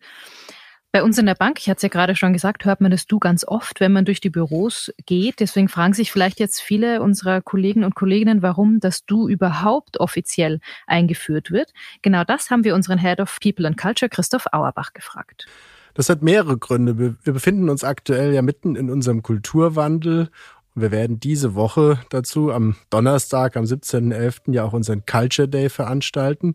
Bei 0.93 1.03
uns 1.03 1.17
in 1.17 1.25
der 1.25 1.36
Bank, 1.36 1.57
ich 1.60 1.69
hatte 1.69 1.77
es 1.77 1.83
ja 1.83 1.89
gerade 1.89 2.17
schon 2.17 2.33
gesagt, 2.33 2.65
hört 2.65 2.81
man 2.81 2.91
das 2.91 3.07
Du 3.07 3.17
ganz 3.17 3.45
oft, 3.48 3.79
wenn 3.79 3.93
man 3.93 4.03
durch 4.03 4.19
die 4.19 4.29
Büros 4.29 4.91
geht. 5.05 5.39
Deswegen 5.39 5.69
fragen 5.69 5.93
sich 5.93 6.12
vielleicht 6.12 6.38
jetzt 6.41 6.60
viele 6.60 7.01
unserer 7.01 7.41
Kollegen 7.41 7.86
und 7.86 7.95
Kolleginnen, 7.95 8.41
warum 8.41 8.81
das 8.81 9.05
Du 9.05 9.29
überhaupt 9.29 10.01
offiziell 10.01 10.60
eingeführt 10.88 11.50
wird. 11.50 11.71
Genau 12.01 12.25
das 12.25 12.50
haben 12.50 12.65
wir 12.65 12.75
unseren 12.75 12.98
Head 12.98 13.21
of 13.21 13.38
People 13.41 13.65
and 13.65 13.77
Culture, 13.77 14.10
Christoph 14.10 14.48
Auerbach, 14.51 14.91
gefragt. 14.91 15.48
Das 15.93 16.10
hat 16.10 16.24
mehrere 16.24 16.57
Gründe. 16.57 16.98
Wir 16.98 17.33
befinden 17.33 17.69
uns 17.69 17.86
aktuell 17.86 18.33
ja 18.33 18.41
mitten 18.41 18.75
in 18.75 18.89
unserem 18.89 19.24
Kulturwandel 19.24 20.29
wir 20.74 20.91
werden 20.91 21.19
diese 21.19 21.53
Woche 21.53 22.00
dazu 22.10 22.51
am 22.51 22.75
Donnerstag, 22.89 23.57
am 23.57 23.65
17.11. 23.65 24.53
ja 24.53 24.63
auch 24.63 24.74
unseren 24.74 25.05
Culture 25.05 25.48
Day 25.48 25.69
veranstalten. 25.69 26.53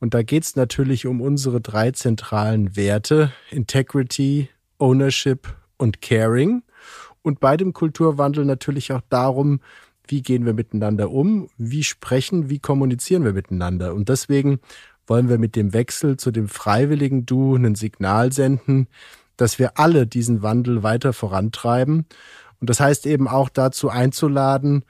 Und 0.00 0.14
da 0.14 0.22
geht 0.22 0.44
es 0.44 0.56
natürlich 0.56 1.06
um 1.06 1.20
unsere 1.20 1.60
drei 1.60 1.90
zentralen 1.90 2.74
Werte, 2.74 3.32
Integrity, 3.50 4.48
Ownership 4.78 5.54
und 5.76 6.00
Caring. 6.00 6.62
Und 7.22 7.38
bei 7.38 7.58
dem 7.58 7.74
Kulturwandel 7.74 8.46
natürlich 8.46 8.92
auch 8.92 9.02
darum, 9.10 9.60
wie 10.08 10.22
gehen 10.22 10.46
wir 10.46 10.54
miteinander 10.54 11.10
um, 11.10 11.48
wie 11.58 11.84
sprechen, 11.84 12.48
wie 12.48 12.58
kommunizieren 12.58 13.24
wir 13.24 13.34
miteinander. 13.34 13.94
Und 13.94 14.08
deswegen 14.08 14.58
wollen 15.06 15.28
wir 15.28 15.38
mit 15.38 15.54
dem 15.54 15.72
Wechsel 15.74 16.16
zu 16.16 16.30
dem 16.30 16.48
freiwilligen 16.48 17.26
Du 17.26 17.54
ein 17.54 17.74
Signal 17.74 18.32
senden, 18.32 18.88
dass 19.36 19.58
wir 19.58 19.78
alle 19.78 20.06
diesen 20.06 20.42
Wandel 20.42 20.82
weiter 20.82 21.12
vorantreiben. 21.12 22.06
Und 22.60 22.70
das 22.70 22.80
heißt 22.80 23.06
eben 23.06 23.28
auch 23.28 23.48
dazu 23.48 23.90
einzuladen, 23.90 24.84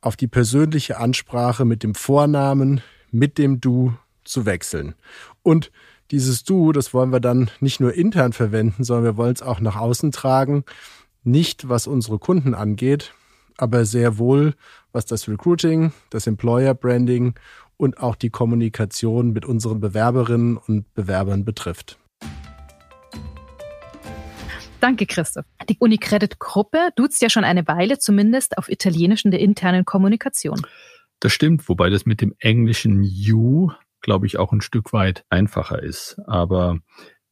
auf 0.00 0.16
die 0.16 0.28
persönliche 0.28 0.98
Ansprache 0.98 1.64
mit 1.64 1.82
dem 1.82 1.94
Vornamen, 1.94 2.80
mit 3.10 3.38
dem 3.38 3.60
Du 3.60 3.94
zu 4.24 4.46
wechseln. 4.46 4.94
Und 5.42 5.70
dieses 6.10 6.44
Du, 6.44 6.72
das 6.72 6.92
wollen 6.92 7.12
wir 7.12 7.20
dann 7.20 7.50
nicht 7.60 7.80
nur 7.80 7.94
intern 7.94 8.32
verwenden, 8.32 8.84
sondern 8.84 9.04
wir 9.04 9.16
wollen 9.16 9.34
es 9.34 9.42
auch 9.42 9.60
nach 9.60 9.76
außen 9.76 10.12
tragen. 10.12 10.64
Nicht, 11.22 11.68
was 11.68 11.86
unsere 11.86 12.18
Kunden 12.18 12.54
angeht, 12.54 13.14
aber 13.56 13.84
sehr 13.84 14.18
wohl, 14.18 14.54
was 14.92 15.06
das 15.06 15.28
Recruiting, 15.28 15.92
das 16.10 16.26
Employer 16.26 16.74
Branding 16.74 17.34
und 17.76 17.98
auch 17.98 18.14
die 18.14 18.30
Kommunikation 18.30 19.32
mit 19.32 19.44
unseren 19.44 19.80
Bewerberinnen 19.80 20.56
und 20.56 20.92
Bewerbern 20.94 21.44
betrifft. 21.44 21.98
Danke, 24.80 25.06
Christoph. 25.06 25.46
Die 25.68 25.78
UniCredit-Gruppe 25.78 26.90
duzt 26.94 27.22
ja 27.22 27.30
schon 27.30 27.44
eine 27.44 27.66
Weile 27.66 27.98
zumindest 27.98 28.58
auf 28.58 28.68
Italienisch 28.68 29.24
in 29.24 29.30
der 29.30 29.40
internen 29.40 29.86
Kommunikation. 29.86 30.60
Das 31.20 31.32
stimmt, 31.32 31.70
wobei 31.70 31.88
das 31.88 32.04
mit 32.04 32.20
dem 32.20 32.34
englischen 32.38 33.02
You, 33.02 33.70
glaube 34.04 34.26
ich, 34.26 34.38
auch 34.38 34.52
ein 34.52 34.60
Stück 34.60 34.92
weit 34.92 35.24
einfacher 35.30 35.82
ist. 35.82 36.20
Aber 36.26 36.78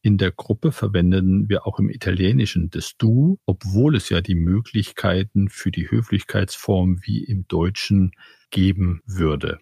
in 0.01 0.17
der 0.17 0.31
Gruppe 0.31 0.71
verwenden 0.71 1.47
wir 1.47 1.67
auch 1.67 1.79
im 1.79 1.89
Italienischen 1.89 2.71
das 2.71 2.97
Du, 2.97 3.39
obwohl 3.45 3.95
es 3.95 4.09
ja 4.09 4.21
die 4.21 4.35
Möglichkeiten 4.35 5.49
für 5.49 5.71
die 5.71 5.89
Höflichkeitsform 5.89 6.99
wie 7.03 7.23
im 7.23 7.47
Deutschen 7.47 8.11
geben 8.49 9.01
würde. 9.05 9.59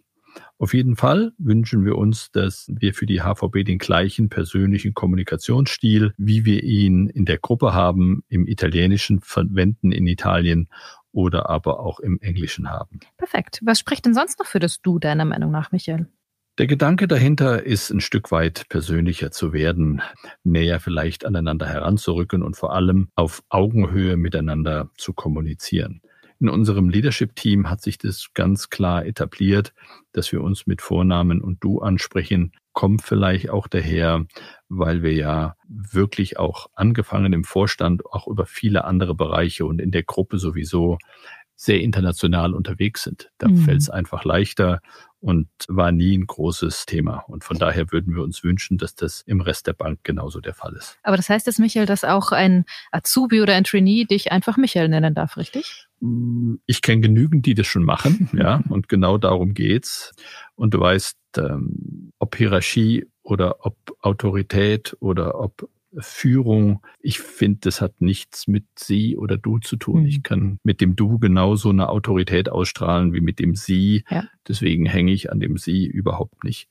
Auf 0.57 0.73
jeden 0.73 0.95
Fall 0.95 1.33
wünschen 1.37 1.83
wir 1.83 1.97
uns, 1.97 2.31
dass 2.31 2.67
wir 2.69 2.93
für 2.93 3.05
die 3.05 3.21
HVB 3.21 3.65
den 3.65 3.77
gleichen 3.77 4.29
persönlichen 4.29 4.93
Kommunikationsstil, 4.93 6.13
wie 6.17 6.45
wir 6.45 6.63
ihn 6.63 7.07
in 7.07 7.25
der 7.25 7.39
Gruppe 7.39 7.73
haben, 7.73 8.23
im 8.29 8.47
Italienischen 8.47 9.19
verwenden 9.19 9.91
in 9.91 10.07
Italien 10.07 10.69
oder 11.11 11.49
aber 11.49 11.81
auch 11.81 11.99
im 11.99 12.19
Englischen 12.21 12.69
haben. 12.69 13.01
Perfekt. 13.17 13.59
Was 13.63 13.79
spricht 13.79 14.05
denn 14.05 14.13
sonst 14.13 14.39
noch 14.39 14.47
für 14.47 14.59
das 14.59 14.81
Du 14.81 14.97
deiner 14.97 15.25
Meinung 15.25 15.51
nach, 15.51 15.73
Michael? 15.73 16.07
Der 16.57 16.67
Gedanke 16.67 17.07
dahinter 17.07 17.63
ist 17.63 17.91
ein 17.91 18.01
Stück 18.01 18.29
weit 18.29 18.67
persönlicher 18.67 19.31
zu 19.31 19.53
werden, 19.53 20.01
näher 20.43 20.79
vielleicht 20.81 21.25
aneinander 21.25 21.65
heranzurücken 21.65 22.43
und 22.43 22.57
vor 22.57 22.73
allem 22.73 23.07
auf 23.15 23.41
Augenhöhe 23.49 24.17
miteinander 24.17 24.89
zu 24.97 25.13
kommunizieren. 25.13 26.01
In 26.41 26.49
unserem 26.49 26.89
Leadership-Team 26.89 27.69
hat 27.69 27.81
sich 27.81 27.99
das 27.99 28.31
ganz 28.33 28.69
klar 28.69 29.05
etabliert, 29.05 29.73
dass 30.11 30.31
wir 30.31 30.41
uns 30.41 30.65
mit 30.65 30.81
Vornamen 30.81 31.39
und 31.39 31.63
Du 31.63 31.79
ansprechen. 31.79 32.51
Kommt 32.73 33.03
vielleicht 33.03 33.51
auch 33.51 33.67
daher, 33.67 34.25
weil 34.67 35.03
wir 35.03 35.13
ja 35.13 35.55
wirklich 35.67 36.39
auch 36.39 36.67
angefangen 36.73 37.31
im 37.31 37.43
Vorstand 37.43 38.05
auch 38.07 38.27
über 38.27 38.45
viele 38.45 38.85
andere 38.85 39.13
Bereiche 39.13 39.65
und 39.65 39.79
in 39.79 39.91
der 39.91 40.03
Gruppe 40.03 40.39
sowieso 40.39 40.97
sehr 41.55 41.79
international 41.81 42.55
unterwegs 42.55 43.03
sind. 43.03 43.29
Da 43.37 43.47
mhm. 43.47 43.57
fällt 43.57 43.81
es 43.81 43.91
einfach 43.91 44.25
leichter 44.25 44.81
und 45.21 45.47
war 45.67 45.91
nie 45.91 46.17
ein 46.17 46.25
großes 46.25 46.87
Thema. 46.87 47.23
Und 47.27 47.43
von 47.43 47.57
daher 47.57 47.91
würden 47.91 48.15
wir 48.15 48.23
uns 48.23 48.43
wünschen, 48.43 48.77
dass 48.77 48.95
das 48.95 49.21
im 49.21 49.39
Rest 49.39 49.67
der 49.67 49.73
Bank 49.73 49.99
genauso 50.03 50.41
der 50.41 50.55
Fall 50.55 50.73
ist. 50.73 50.97
Aber 51.03 51.15
das 51.15 51.29
heißt 51.29 51.45
jetzt, 51.45 51.59
Michael, 51.59 51.85
dass 51.85 52.03
auch 52.03 52.31
ein 52.31 52.65
Azubi 52.91 53.41
oder 53.41 53.53
ein 53.53 53.63
Trainee 53.63 54.05
dich 54.05 54.31
einfach 54.31 54.57
Michael 54.57 54.89
nennen 54.89 55.13
darf, 55.13 55.37
richtig? 55.37 55.87
Ich 56.65 56.81
kenne 56.81 57.01
genügend, 57.01 57.45
die 57.45 57.53
das 57.53 57.67
schon 57.67 57.83
machen, 57.83 58.29
ja, 58.33 58.63
und 58.69 58.89
genau 58.89 59.19
darum 59.19 59.53
geht's. 59.53 60.13
Und 60.55 60.73
du 60.73 60.79
weißt, 60.79 61.17
ähm, 61.37 62.11
ob 62.17 62.35
Hierarchie 62.35 63.07
oder 63.21 63.63
ob 63.65 63.77
Autorität 64.01 64.97
oder 64.99 65.39
ob 65.39 65.69
Führung, 65.97 66.81
ich 66.99 67.19
finde, 67.19 67.59
das 67.61 67.81
hat 67.81 67.99
nichts 67.99 68.47
mit 68.47 68.65
sie 68.77 69.17
oder 69.17 69.37
du 69.37 69.59
zu 69.59 69.75
tun. 69.75 70.01
Mhm. 70.01 70.07
Ich 70.07 70.23
kann 70.23 70.59
mit 70.63 70.81
dem 70.81 70.95
du 70.95 71.19
genauso 71.19 71.69
eine 71.69 71.89
Autorität 71.89 72.49
ausstrahlen 72.49 73.13
wie 73.13 73.21
mit 73.21 73.39
dem 73.39 73.55
sie. 73.55 74.03
Ja. 74.09 74.25
Deswegen 74.47 74.85
hänge 74.85 75.11
ich 75.11 75.31
an 75.31 75.39
dem 75.39 75.57
sie 75.57 75.85
überhaupt 75.85 76.43
nicht. 76.43 76.69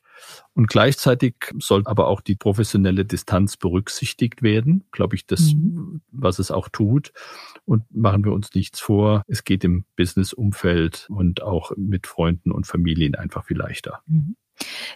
Und 0.52 0.68
gleichzeitig 0.68 1.34
soll 1.58 1.82
aber 1.86 2.08
auch 2.08 2.20
die 2.20 2.36
professionelle 2.36 3.04
Distanz 3.04 3.56
berücksichtigt 3.56 4.42
werden, 4.42 4.84
glaube 4.92 5.16
ich, 5.16 5.26
das, 5.26 5.54
mhm. 5.54 6.02
was 6.10 6.38
es 6.38 6.50
auch 6.50 6.68
tut. 6.68 7.12
Und 7.64 7.84
machen 7.94 8.24
wir 8.24 8.32
uns 8.32 8.54
nichts 8.54 8.80
vor, 8.80 9.22
es 9.28 9.44
geht 9.44 9.64
im 9.64 9.84
Business-Umfeld 9.96 11.06
und 11.08 11.42
auch 11.42 11.72
mit 11.76 12.06
Freunden 12.06 12.52
und 12.52 12.66
Familien 12.66 13.14
einfach 13.14 13.46
viel 13.46 13.56
leichter. 13.56 14.02
Mhm. 14.06 14.36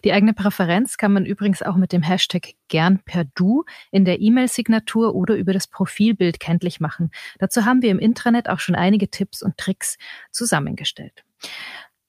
Die 0.04 0.12
eigene 0.12 0.34
Präferenz 0.34 0.96
kann 0.96 1.12
man 1.12 1.24
übrigens 1.26 1.62
auch 1.62 1.76
mit 1.76 1.92
dem 1.92 2.02
Hashtag 2.02 2.54
gern 2.68 3.00
per 3.04 3.24
Du 3.34 3.64
in 3.90 4.04
der 4.04 4.20
E-Mail-Signatur 4.20 5.14
oder 5.14 5.36
über 5.36 5.52
das 5.52 5.66
Profilbild 5.66 6.40
kenntlich 6.40 6.80
machen. 6.80 7.10
Dazu 7.38 7.64
haben 7.64 7.82
wir 7.82 7.90
im 7.90 7.98
Intranet 7.98 8.48
auch 8.48 8.60
schon 8.60 8.74
einige 8.74 9.08
Tipps 9.08 9.42
und 9.42 9.56
Tricks 9.56 9.96
zusammengestellt. 10.30 11.24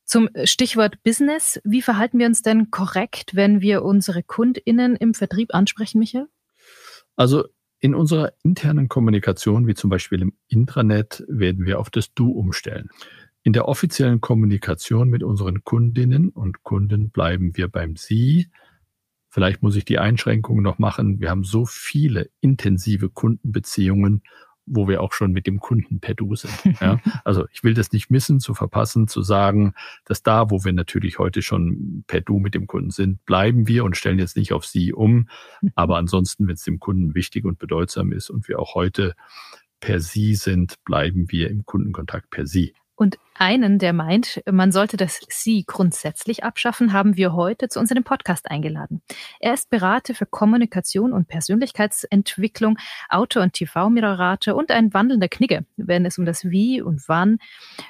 Zum 0.04 0.30
Stichwort 0.44 1.02
Business. 1.04 1.60
Wie 1.64 1.82
verhalten 1.82 2.20
wir 2.20 2.28
uns 2.28 2.44
denn 2.44 2.70
korrekt, 2.70 3.36
wenn 3.36 3.62
wir 3.62 3.84
unsere 3.84 4.22
KundInnen 4.22 4.96
im 4.96 5.14
Vertrieb 5.16 5.54
ansprechen, 5.54 6.00
Michael? 6.00 6.28
Also 7.16 7.46
in 7.80 7.96
unserer 7.96 8.34
internen 8.44 8.88
Kommunikation, 8.88 9.68
wie 9.68 9.74
zum 9.74 9.90
Beispiel 9.90 10.22
im 10.22 10.34
Intranet, 10.48 11.24
werden 11.28 11.66
wir 11.66 11.80
auf 11.80 11.90
das 11.90 12.14
Du 12.14 12.32
umstellen. 12.32 12.90
In 13.46 13.54
der 13.54 13.68
offiziellen 13.68 14.22
Kommunikation 14.22 15.08
mit 15.08 15.22
unseren 15.22 15.64
Kundinnen 15.64 16.30
und 16.30 16.64
Kunden 16.64 17.12
bleiben 17.12 17.56
wir 17.56 17.68
beim 17.68 17.96
Sie. 17.96 18.50
Vielleicht 19.30 19.62
muss 19.62 19.76
ich 19.76 19.86
die 19.86 20.00
Einschränkung 20.00 20.64
noch 20.64 20.80
machen. 20.80 21.20
Wir 21.20 21.30
haben 21.30 21.44
so 21.44 21.68
viele 21.68 22.32
intensive 22.42 23.08
Kundenbeziehungen, 23.08 24.24
wo 24.66 24.88
wir 24.88 25.00
auch 25.00 25.14
schon 25.14 25.32
mit 25.32 25.46
dem 25.46 25.60
Kunden 25.60 26.00
per 26.00 26.16
Du 26.16 26.36
sind. 26.36 26.56
Ja? 26.82 27.00
Also 27.24 27.46
ich 27.52 27.64
will 27.64 27.76
das 27.76 27.92
nicht 27.92 28.10
missen, 28.10 28.40
zu 28.40 28.56
verpassen, 28.56 29.08
zu 29.08 29.22
sagen, 29.22 29.76
dass 30.06 30.24
da, 30.24 30.50
wo 30.50 30.64
wir 30.64 30.74
natürlich 30.74 31.20
heute 31.20 31.44
schon 31.44 32.04
per 32.08 32.22
Du 32.22 32.40
mit 32.40 32.56
dem 32.56 32.66
Kunden 32.66 32.90
sind, 32.90 33.24
bleiben 33.26 33.68
wir 33.68 33.86
und 33.86 33.96
stellen 33.96 34.18
jetzt 34.18 34.38
nicht 34.38 34.54
auf 34.54 34.66
Sie 34.66 34.92
um. 34.92 35.30
Aber 35.76 35.98
ansonsten, 35.98 36.48
wenn 36.48 36.56
es 36.56 36.64
dem 36.64 36.80
Kunden 36.80 37.14
wichtig 37.14 37.46
und 37.46 37.60
bedeutsam 37.60 38.12
ist 38.12 38.32
und 38.32 38.48
wir 38.48 38.58
auch 38.58 38.74
heute 38.74 39.14
per 39.82 40.00
Sie 40.00 40.34
sind, 40.34 40.84
bleiben 40.84 41.30
wir 41.30 41.52
im 41.52 41.64
Kundenkontakt 41.64 42.32
per 42.32 42.48
Sie. 42.48 42.74
Und 42.96 43.18
einen, 43.34 43.78
der 43.78 43.92
meint, 43.92 44.42
man 44.50 44.72
sollte 44.72 44.96
das 44.96 45.20
Sie 45.30 45.66
grundsätzlich 45.68 46.46
abschaffen, 46.46 46.94
haben 46.94 47.18
wir 47.18 47.34
heute 47.34 47.68
zu 47.68 47.80
unserem 47.80 48.06
Podcast 48.06 48.50
eingeladen. 48.50 49.02
Er 49.42 49.54
ist 49.54 49.70
Berater 49.70 50.16
für 50.16 50.26
Kommunikation 50.26 51.12
und 51.12 51.28
Persönlichkeitsentwicklung, 51.28 52.78
Autor 53.10 53.44
und 53.44 53.54
TV-Moderator 53.54 54.56
und 54.56 54.72
ein 54.72 54.94
wandelnder 54.94 55.28
Knigge, 55.28 55.66
wenn 55.76 56.06
es 56.06 56.18
um 56.18 56.26
das 56.26 56.46
Wie 56.46 56.82
und 56.82 57.04
Wann 57.10 57.40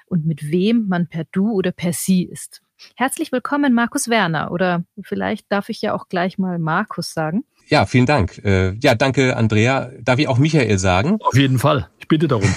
und 0.08 0.26
mit 0.26 0.50
wem 0.50 0.88
man 0.88 1.08
per 1.08 1.26
Du 1.32 1.52
oder 1.52 1.72
per 1.72 1.94
Sie 1.94 2.24
ist. 2.24 2.62
Herzlich 2.96 3.32
willkommen, 3.32 3.74
Markus 3.74 4.10
Werner. 4.10 4.52
Oder 4.52 4.84
vielleicht 5.02 5.52
darf 5.52 5.70
ich 5.70 5.82
ja 5.82 5.94
auch 5.94 6.10
gleich 6.10 6.38
mal 6.38 6.60
Markus 6.60 7.14
sagen. 7.14 7.46
Ja, 7.68 7.86
vielen 7.86 8.06
Dank. 8.06 8.44
Äh, 8.44 8.74
ja, 8.80 8.96
danke, 8.96 9.38
Andrea. 9.38 9.92
Darf 10.02 10.20
ich 10.20 10.28
auch 10.28 10.38
Michael 10.38 10.78
sagen? 10.78 11.18
Auf 11.22 11.36
jeden 11.36 11.58
Fall. 11.58 11.90
Ich 12.06 12.08
bitte 12.08 12.28
darum. 12.28 12.48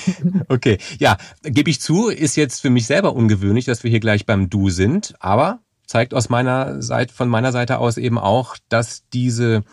okay. 0.48 0.76
Ja, 0.98 1.16
gebe 1.42 1.70
ich 1.70 1.80
zu, 1.80 2.10
ist 2.10 2.36
jetzt 2.36 2.60
für 2.60 2.68
mich 2.68 2.86
selber 2.86 3.14
ungewöhnlich, 3.14 3.64
dass 3.64 3.82
wir 3.82 3.90
hier 3.90 4.00
gleich 4.00 4.26
beim 4.26 4.50
Du 4.50 4.68
sind. 4.68 5.14
Aber 5.18 5.60
zeigt 5.86 6.12
aus 6.12 6.28
meiner 6.28 6.82
Seite, 6.82 7.14
von 7.14 7.30
meiner 7.30 7.50
Seite 7.50 7.78
aus 7.78 7.96
eben 7.96 8.18
auch, 8.18 8.58
dass 8.68 9.08
diese 9.08 9.64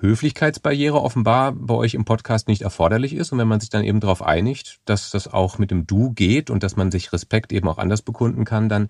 Höflichkeitsbarriere 0.00 0.98
offenbar 0.98 1.52
bei 1.52 1.74
euch 1.74 1.92
im 1.92 2.06
Podcast 2.06 2.48
nicht 2.48 2.62
erforderlich 2.62 3.12
ist. 3.12 3.32
Und 3.32 3.38
wenn 3.38 3.48
man 3.48 3.60
sich 3.60 3.68
dann 3.68 3.84
eben 3.84 4.00
darauf 4.00 4.22
einigt, 4.22 4.80
dass 4.86 5.10
das 5.10 5.28
auch 5.28 5.58
mit 5.58 5.70
dem 5.70 5.86
Du 5.86 6.12
geht 6.12 6.48
und 6.48 6.62
dass 6.62 6.74
man 6.74 6.90
sich 6.90 7.12
Respekt 7.12 7.52
eben 7.52 7.68
auch 7.68 7.76
anders 7.76 8.00
bekunden 8.00 8.46
kann, 8.46 8.70
dann 8.70 8.88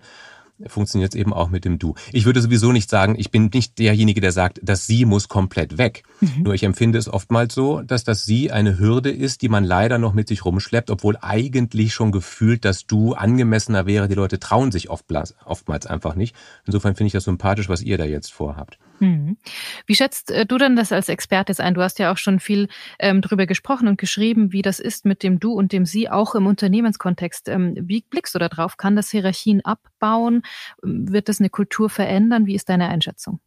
funktioniert 0.67 1.13
es 1.13 1.19
eben 1.19 1.33
auch 1.33 1.49
mit 1.49 1.65
dem 1.65 1.79
Du. 1.79 1.95
Ich 2.11 2.25
würde 2.25 2.41
sowieso 2.41 2.71
nicht 2.71 2.89
sagen, 2.89 3.15
ich 3.17 3.31
bin 3.31 3.49
nicht 3.53 3.79
derjenige, 3.79 4.21
der 4.21 4.31
sagt, 4.31 4.59
das 4.63 4.87
Sie 4.87 5.05
muss 5.05 5.27
komplett 5.27 5.77
weg. 5.77 6.03
Mhm. 6.21 6.43
Nur 6.43 6.53
ich 6.53 6.63
empfinde 6.63 6.97
es 6.97 7.07
oftmals 7.07 7.53
so, 7.53 7.81
dass 7.81 8.03
das 8.03 8.25
Sie 8.25 8.51
eine 8.51 8.79
Hürde 8.79 9.11
ist, 9.11 9.41
die 9.41 9.49
man 9.49 9.63
leider 9.63 9.97
noch 9.97 10.13
mit 10.13 10.27
sich 10.27 10.45
rumschleppt, 10.45 10.89
obwohl 10.89 11.17
eigentlich 11.21 11.93
schon 11.93 12.11
gefühlt 12.11 12.65
das 12.65 12.87
Du 12.87 13.13
angemessener 13.13 13.85
wäre. 13.85 14.07
Die 14.07 14.15
Leute 14.15 14.39
trauen 14.39 14.71
sich 14.71 14.89
oftmals 14.89 15.85
einfach 15.85 16.15
nicht. 16.15 16.35
Insofern 16.65 16.95
finde 16.95 17.07
ich 17.07 17.13
das 17.13 17.23
sympathisch, 17.23 17.69
was 17.69 17.81
ihr 17.81 17.97
da 17.97 18.05
jetzt 18.05 18.31
vorhabt. 18.31 18.77
Mhm. 18.99 19.37
Wie 19.85 19.95
schätzt 19.95 20.31
äh, 20.31 20.45
du 20.45 20.57
denn 20.57 20.75
das 20.75 20.91
als 20.91 21.09
Experte 21.09 21.57
ein? 21.59 21.73
Du 21.73 21.81
hast 21.81 21.99
ja 21.99 22.11
auch 22.11 22.17
schon 22.17 22.39
viel 22.39 22.67
ähm, 22.99 23.21
drüber 23.21 23.45
gesprochen 23.45 23.87
und 23.87 23.97
geschrieben, 23.97 24.51
wie 24.51 24.61
das 24.61 24.79
ist 24.79 25.05
mit 25.05 25.23
dem 25.23 25.39
Du 25.39 25.53
und 25.53 25.71
dem 25.71 25.85
Sie, 25.85 26.09
auch 26.09 26.35
im 26.35 26.47
Unternehmenskontext. 26.47 27.47
Ähm, 27.49 27.75
wie 27.79 28.03
blickst 28.09 28.35
du 28.35 28.39
da 28.39 28.49
drauf? 28.49 28.77
Kann 28.77 28.95
das 28.95 29.09
Hierarchien 29.09 29.63
abbauen? 29.63 30.43
Wird 30.81 31.29
das 31.29 31.39
eine 31.39 31.49
Kultur 31.49 31.89
verändern? 31.89 32.45
Wie 32.45 32.55
ist 32.55 32.69
deine 32.69 32.89
Einschätzung? 32.89 33.39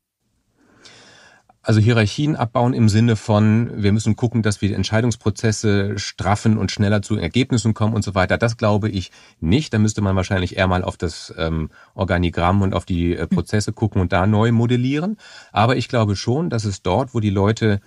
Also 1.65 1.79
Hierarchien 1.79 2.35
abbauen 2.35 2.75
im 2.75 2.89
Sinne 2.89 3.15
von, 3.15 3.71
wir 3.81 3.93
müssen 3.93 4.17
gucken, 4.17 4.43
dass 4.43 4.61
wir 4.61 4.69
die 4.69 4.75
Entscheidungsprozesse 4.75 5.97
straffen 5.97 6.59
und 6.59 6.73
schneller 6.73 7.03
zu 7.03 7.17
Ergebnissen 7.17 7.73
kommen 7.73 7.95
und 7.95 8.03
so 8.03 8.17
weiter. 8.17 8.37
Das 8.37 8.57
glaube 8.57 8.89
ich 8.89 9.13
nicht. 9.39 9.73
Da 9.73 9.79
müsste 9.79 10.03
man 10.03 10.17
wahrscheinlich 10.17 10.57
eher 10.57 10.67
mal 10.67 10.83
auf 10.83 10.97
das 10.97 11.33
ähm, 11.39 11.71
Organigramm 11.95 12.63
und 12.63 12.75
auf 12.75 12.85
die 12.85 13.15
äh, 13.15 13.29
Prozesse 13.29 13.73
gucken 13.73 14.01
und 14.01 14.13
da 14.13 14.27
neu 14.27 14.51
modellieren. 14.51 15.19
Aber 15.53 15.77
ich 15.77 15.87
glaube 15.87 16.17
schon, 16.17 16.51
dass 16.51 16.65
es 16.65 16.83
dort, 16.83 17.15
wo 17.15 17.21
die 17.21 17.31
Leute 17.31 17.81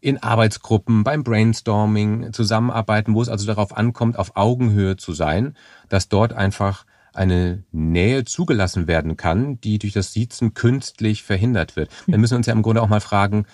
in 0.00 0.22
Arbeitsgruppen, 0.22 1.04
beim 1.04 1.22
Brainstorming 1.22 2.32
zusammenarbeiten, 2.32 3.14
wo 3.14 3.20
es 3.20 3.28
also 3.28 3.46
darauf 3.46 3.76
ankommt, 3.76 4.18
auf 4.18 4.36
Augenhöhe 4.36 4.96
zu 4.96 5.12
sein, 5.12 5.54
dass 5.90 6.08
dort 6.08 6.32
einfach 6.32 6.86
eine 7.12 7.62
Nähe 7.72 8.24
zugelassen 8.24 8.86
werden 8.86 9.16
kann, 9.16 9.60
die 9.60 9.78
durch 9.78 9.92
das 9.92 10.12
Siezen 10.12 10.54
künstlich 10.54 11.22
verhindert 11.22 11.76
wird. 11.76 11.90
Dann 12.06 12.20
müssen 12.20 12.32
wir 12.32 12.38
uns 12.38 12.46
ja 12.46 12.52
im 12.52 12.62
Grunde 12.62 12.82
auch 12.82 12.88
mal 12.88 13.00
fragen, 13.00 13.46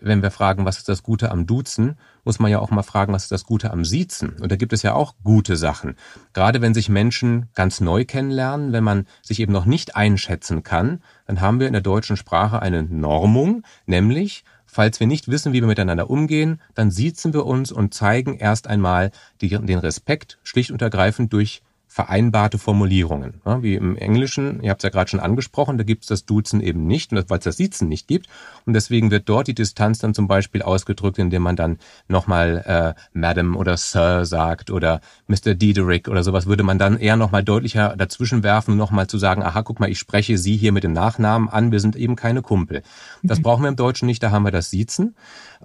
wenn 0.00 0.22
wir 0.22 0.30
fragen, 0.30 0.64
was 0.64 0.78
ist 0.78 0.88
das 0.88 1.02
Gute 1.02 1.30
am 1.30 1.46
Duzen, 1.46 1.96
muss 2.24 2.38
man 2.38 2.50
ja 2.50 2.60
auch 2.60 2.70
mal 2.70 2.82
fragen, 2.82 3.12
was 3.12 3.24
ist 3.24 3.32
das 3.32 3.44
Gute 3.44 3.70
am 3.70 3.84
Siezen? 3.84 4.30
Und 4.40 4.50
da 4.50 4.56
gibt 4.56 4.72
es 4.72 4.82
ja 4.82 4.94
auch 4.94 5.14
gute 5.22 5.56
Sachen. 5.56 5.96
Gerade 6.32 6.62
wenn 6.62 6.72
sich 6.72 6.88
Menschen 6.88 7.50
ganz 7.54 7.80
neu 7.80 8.04
kennenlernen, 8.04 8.72
wenn 8.72 8.84
man 8.84 9.06
sich 9.22 9.40
eben 9.40 9.52
noch 9.52 9.66
nicht 9.66 9.96
einschätzen 9.96 10.62
kann, 10.62 11.02
dann 11.26 11.40
haben 11.40 11.60
wir 11.60 11.66
in 11.66 11.74
der 11.74 11.82
deutschen 11.82 12.16
Sprache 12.16 12.62
eine 12.62 12.82
Normung, 12.82 13.62
nämlich 13.86 14.44
Falls 14.74 15.00
wir 15.00 15.06
nicht 15.06 15.28
wissen, 15.28 15.52
wie 15.52 15.60
wir 15.60 15.68
miteinander 15.68 16.08
umgehen, 16.08 16.58
dann 16.74 16.90
siezen 16.90 17.34
wir 17.34 17.44
uns 17.44 17.70
und 17.70 17.92
zeigen 17.92 18.38
erst 18.38 18.68
einmal 18.68 19.10
den 19.42 19.78
Respekt 19.78 20.38
schlicht 20.44 20.70
und 20.70 20.80
ergreifend 20.80 21.30
durch 21.34 21.60
vereinbarte 21.92 22.56
Formulierungen. 22.56 23.42
Ja, 23.44 23.62
wie 23.62 23.74
im 23.74 23.98
Englischen, 23.98 24.62
ihr 24.62 24.70
habt 24.70 24.80
es 24.80 24.84
ja 24.84 24.88
gerade 24.88 25.10
schon 25.10 25.20
angesprochen, 25.20 25.76
da 25.76 25.84
gibt 25.84 26.04
es 26.04 26.08
das 26.08 26.24
Duzen 26.24 26.62
eben 26.62 26.86
nicht, 26.86 27.12
weil 27.12 27.38
es 27.38 27.44
das 27.44 27.58
Siezen 27.58 27.86
nicht 27.88 28.08
gibt. 28.08 28.28
Und 28.64 28.72
deswegen 28.72 29.10
wird 29.10 29.28
dort 29.28 29.46
die 29.46 29.54
Distanz 29.54 29.98
dann 29.98 30.14
zum 30.14 30.26
Beispiel 30.26 30.62
ausgedrückt, 30.62 31.18
indem 31.18 31.42
man 31.42 31.54
dann 31.54 31.78
nochmal 32.08 32.94
äh, 32.96 33.00
Madam 33.12 33.56
oder 33.56 33.76
Sir 33.76 34.24
sagt 34.24 34.70
oder 34.70 35.02
Mr. 35.26 35.54
Diederik 35.54 36.08
oder 36.08 36.22
sowas, 36.22 36.46
würde 36.46 36.62
man 36.62 36.78
dann 36.78 36.98
eher 36.98 37.18
nochmal 37.18 37.44
deutlicher 37.44 37.94
dazwischen 37.94 38.42
werfen, 38.42 38.78
nochmal 38.78 39.06
zu 39.06 39.18
sagen, 39.18 39.42
aha, 39.42 39.60
guck 39.60 39.78
mal, 39.78 39.90
ich 39.90 39.98
spreche 39.98 40.38
Sie 40.38 40.56
hier 40.56 40.72
mit 40.72 40.84
dem 40.84 40.94
Nachnamen 40.94 41.50
an, 41.50 41.72
wir 41.72 41.80
sind 41.80 41.94
eben 41.94 42.16
keine 42.16 42.40
Kumpel. 42.40 42.82
Das 43.22 43.40
mhm. 43.40 43.42
brauchen 43.42 43.62
wir 43.64 43.68
im 43.68 43.76
Deutschen 43.76 44.06
nicht, 44.06 44.22
da 44.22 44.30
haben 44.30 44.44
wir 44.44 44.50
das 44.50 44.70
Siezen. 44.70 45.14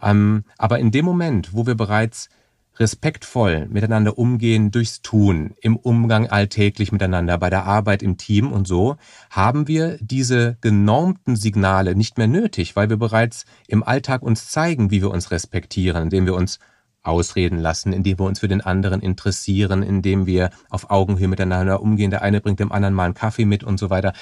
Ähm, 0.01 0.43
aber 0.57 0.79
in 0.79 0.91
dem 0.91 1.05
Moment, 1.05 1.53
wo 1.53 1.65
wir 1.65 1.75
bereits 1.75 2.27
respektvoll 2.79 3.67
miteinander 3.69 4.17
umgehen 4.17 4.71
durchs 4.71 5.01
Tun, 5.01 5.53
im 5.61 5.75
Umgang 5.75 6.27
alltäglich 6.27 6.91
miteinander, 6.91 7.37
bei 7.37 7.49
der 7.49 7.65
Arbeit 7.65 8.03
im 8.03 8.17
Team 8.17 8.51
und 8.51 8.67
so, 8.67 8.97
haben 9.29 9.67
wir 9.67 9.97
diese 10.01 10.57
genormten 10.61 11.35
Signale 11.35 11.95
nicht 11.95 12.17
mehr 12.17 12.27
nötig, 12.27 12.75
weil 12.75 12.89
wir 12.89 12.97
bereits 12.97 13.45
im 13.67 13.83
Alltag 13.83 14.21
uns 14.21 14.49
zeigen, 14.49 14.91
wie 14.91 15.01
wir 15.01 15.11
uns 15.11 15.31
respektieren, 15.31 16.03
indem 16.03 16.25
wir 16.25 16.35
uns 16.35 16.59
ausreden 17.07 17.59
lassen, 17.59 17.93
indem 17.93 18.19
wir 18.19 18.25
uns 18.25 18.39
für 18.39 18.47
den 18.47 18.61
anderen 18.61 19.01
interessieren, 19.01 19.81
indem 19.81 20.25
wir 20.25 20.49
auf 20.69 20.91
Augenhöhe 20.91 21.27
miteinander 21.27 21.81
umgehen. 21.81 22.11
Der 22.11 22.21
eine 22.21 22.41
bringt 22.41 22.59
dem 22.59 22.71
anderen 22.71 22.93
mal 22.93 23.05
einen 23.05 23.13
Kaffee 23.13 23.45
mit 23.45 23.63
und 23.63 23.79
so 23.79 23.89
weiter. 23.89 24.13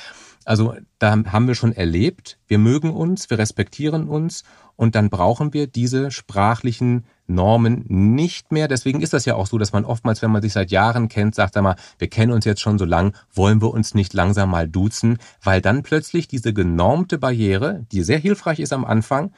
Also 0.46 0.76
da 1.00 1.12
haben 1.12 1.48
wir 1.48 1.56
schon 1.56 1.74
erlebt, 1.74 2.38
wir 2.48 2.60
mögen 2.60 2.92
uns, 2.94 3.30
wir 3.30 3.40
respektieren 3.40 4.08
uns 4.08 4.44
und 4.76 4.96
dann 4.96 5.10
brauchen 5.10 5.54
wir 5.54 5.68
diese 5.68 6.12
sprachlichen 6.12 7.06
Normen 7.28 7.86
nicht 7.88 8.52
mehr. 8.52 8.68
Deswegen 8.68 9.02
ist 9.02 9.14
das 9.14 9.26
ja 9.26 9.36
auch 9.36 9.48
so, 9.48 9.58
dass 9.58 9.74
man 9.74 9.86
oftmals, 9.86 10.22
wenn 10.22 10.32
man 10.32 10.44
sich 10.44 10.54
seit 10.54 10.70
Jahren 10.70 11.10
kennt, 11.10 11.34
sagt 11.34 11.58
einmal, 11.58 11.76
wir 11.98 12.10
kennen 12.10 12.32
uns 12.32 12.46
jetzt 12.46 12.62
schon 12.62 12.78
so 12.78 12.86
lang, 12.86 13.16
wollen 13.34 13.62
wir 13.62 13.72
uns 13.72 13.96
nicht 13.96 14.14
langsam 14.14 14.52
mal 14.52 14.68
duzen, 14.68 15.18
weil 15.44 15.62
dann 15.62 15.82
plötzlich 15.82 16.28
diese 16.28 16.54
genormte 16.54 17.18
Barriere, 17.18 17.86
die 17.92 18.04
sehr 18.04 18.20
hilfreich 18.20 18.60
ist 18.60 18.74
am 18.74 18.86
Anfang, 18.86 19.32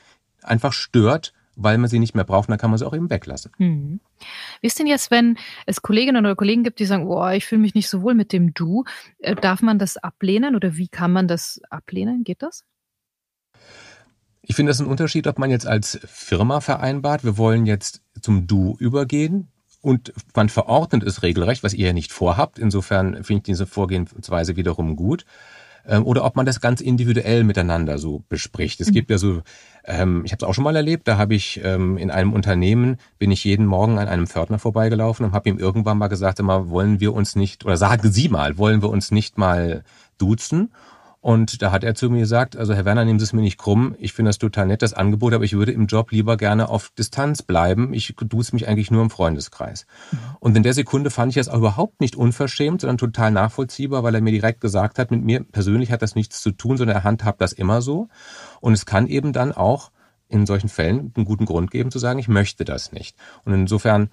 einfach 0.44 0.74
stört, 0.74 1.34
weil 1.58 1.78
man 1.78 1.90
sie 1.90 2.00
nicht 2.00 2.16
mehr 2.16 2.24
braucht, 2.24 2.50
dann 2.50 2.58
kann 2.58 2.70
man 2.70 2.78
sie 2.78 2.88
auch 2.88 2.94
eben 2.94 3.10
weglassen. 3.10 3.52
Hm. 3.58 4.00
Wie 4.62 4.68
ist 4.68 4.80
denn 4.80 4.88
jetzt, 4.88 5.12
wenn 5.12 5.38
es 5.66 5.82
Kolleginnen 5.82 6.26
oder 6.26 6.36
Kollegen 6.36 6.64
gibt, 6.64 6.80
die 6.80 6.86
sagen, 6.86 7.08
oh, 7.08 7.28
ich 7.30 7.46
fühle 7.46 7.62
mich 7.62 7.76
nicht 7.76 7.90
so 7.90 8.02
wohl 8.04 8.14
mit 8.14 8.32
dem 8.32 8.54
Du, 8.54 8.86
äh, 9.20 9.36
darf 9.36 9.62
man 9.62 9.80
das 9.80 9.98
ablehnen 9.98 10.56
oder 10.56 10.78
wie 10.78 10.88
kann 10.88 11.12
man 11.12 11.28
das 11.28 11.60
ablehnen? 11.70 12.24
Geht 12.24 12.44
das? 12.44 12.64
Ich 14.44 14.56
finde 14.56 14.70
das 14.70 14.80
ein 14.80 14.88
Unterschied, 14.88 15.28
ob 15.28 15.40
man 15.40 15.50
jetzt 15.50 15.68
als 15.68 16.00
Firma 16.06 16.62
vereinbart, 16.62 17.26
wir 17.26 17.38
wollen 17.38 17.66
jetzt 17.66 18.02
zum 18.22 18.48
Du 18.48 18.78
übergehen 18.80 19.50
und 19.82 20.14
man 20.36 20.50
verordnet 20.50 21.04
es 21.04 21.24
regelrecht, 21.24 21.64
was 21.64 21.74
ihr 21.74 21.88
ja 21.88 21.94
nicht 21.94 22.12
vorhabt. 22.12 22.60
Insofern 22.60 23.24
finde 23.24 23.40
ich 23.40 23.44
diese 23.44 23.66
Vorgehensweise 23.66 24.56
wiederum 24.56 24.96
gut. 24.96 25.26
Ähm, 25.88 26.06
oder 26.06 26.26
ob 26.26 26.36
man 26.36 26.46
das 26.46 26.60
ganz 26.60 26.82
individuell 26.82 27.44
miteinander 27.44 27.98
so 27.98 28.24
bespricht. 28.28 28.82
Es 28.82 28.90
mhm. 28.90 28.94
gibt 28.94 29.10
ja 29.10 29.18
so, 29.18 29.42
ähm, 29.86 30.24
ich 30.26 30.32
habe 30.34 30.44
es 30.44 30.48
auch 30.48 30.54
schon 30.54 30.66
mal 30.66 30.76
erlebt, 30.76 31.08
da 31.08 31.18
habe 31.18 31.34
ich 31.34 31.62
ähm, 31.64 31.98
in 31.98 32.12
einem 32.12 32.34
Unternehmen, 32.34 32.98
bin 33.18 33.32
ich 33.32 33.44
jeden 33.44 33.66
Morgen 33.66 33.98
an 33.98 34.08
einem 34.08 34.28
Pförtner 34.28 34.60
vorbeigelaufen 34.60 35.26
und 35.26 35.32
habe 35.32 35.50
ihm 35.50 35.58
irgendwann 35.58 35.98
mal 35.98 36.08
gesagt, 36.08 36.40
immer 36.40 36.70
wollen 36.70 37.00
wir 37.00 37.14
uns 37.14 37.36
nicht, 37.36 37.66
oder 37.66 37.78
sagen 37.78 38.12
Sie 38.12 38.28
mal, 38.28 38.58
wollen 38.58 38.82
wir 38.82 38.90
uns 38.90 39.12
nicht 39.12 39.38
mal 39.38 39.84
duzen? 40.18 40.72
Und 41.28 41.62
da 41.62 41.74
hat 41.74 41.84
er 41.84 41.94
zu 41.94 42.10
mir 42.10 42.22
gesagt, 42.22 42.56
also 42.56 42.74
Herr 42.74 42.86
Werner, 42.86 43.04
nehmen 43.04 43.20
Sie 43.20 43.26
es 43.26 43.34
mir 43.34 43.42
nicht 43.42 43.58
krumm. 43.58 43.98
Ich 44.00 44.14
finde 44.14 44.30
das 44.30 44.38
total 44.38 44.68
nett, 44.68 44.82
das 44.82 44.94
Angebot, 44.94 45.34
aber 45.34 45.44
ich 45.44 45.58
würde 45.58 45.74
im 45.74 45.88
Job 45.88 46.14
lieber 46.14 46.38
gerne 46.38 46.70
auf 46.70 46.90
Distanz 46.98 47.42
bleiben. 47.42 47.94
Ich 47.94 48.16
duze 48.18 48.56
mich 48.56 48.70
eigentlich 48.70 48.92
nur 48.92 49.02
im 49.02 49.10
Freundeskreis. 49.10 49.88
Und 50.40 50.56
in 50.56 50.64
der 50.64 50.72
Sekunde 50.72 51.10
fand 51.10 51.34
ich 51.34 51.36
das 51.36 51.50
auch 51.50 51.58
überhaupt 51.58 52.00
nicht 52.00 52.16
unverschämt, 52.16 52.80
sondern 52.80 52.98
total 52.98 53.32
nachvollziehbar, 53.32 54.04
weil 54.04 54.16
er 54.16 54.22
mir 54.22 54.32
direkt 54.32 54.62
gesagt 54.62 55.00
hat, 55.00 55.12
mit 55.12 55.22
mir 55.22 55.44
persönlich 55.44 55.92
hat 55.92 56.02
das 56.02 56.16
nichts 56.16 56.42
zu 56.42 56.52
tun, 56.52 56.78
sondern 56.78 56.96
er 56.96 57.04
handhabt 57.04 57.42
das 57.42 57.52
immer 57.52 57.82
so. 57.82 58.08
Und 58.62 58.72
es 58.72 58.86
kann 58.86 59.06
eben 59.08 59.34
dann 59.34 59.52
auch 59.52 59.92
in 60.30 60.46
solchen 60.46 60.70
Fällen 60.70 61.12
einen 61.14 61.26
guten 61.26 61.44
Grund 61.44 61.72
geben 61.72 61.92
zu 61.92 62.00
sagen, 62.00 62.20
ich 62.20 62.30
möchte 62.30 62.64
das 62.64 62.94
nicht. 62.94 63.18
Und 63.44 63.54
insofern 63.54 64.12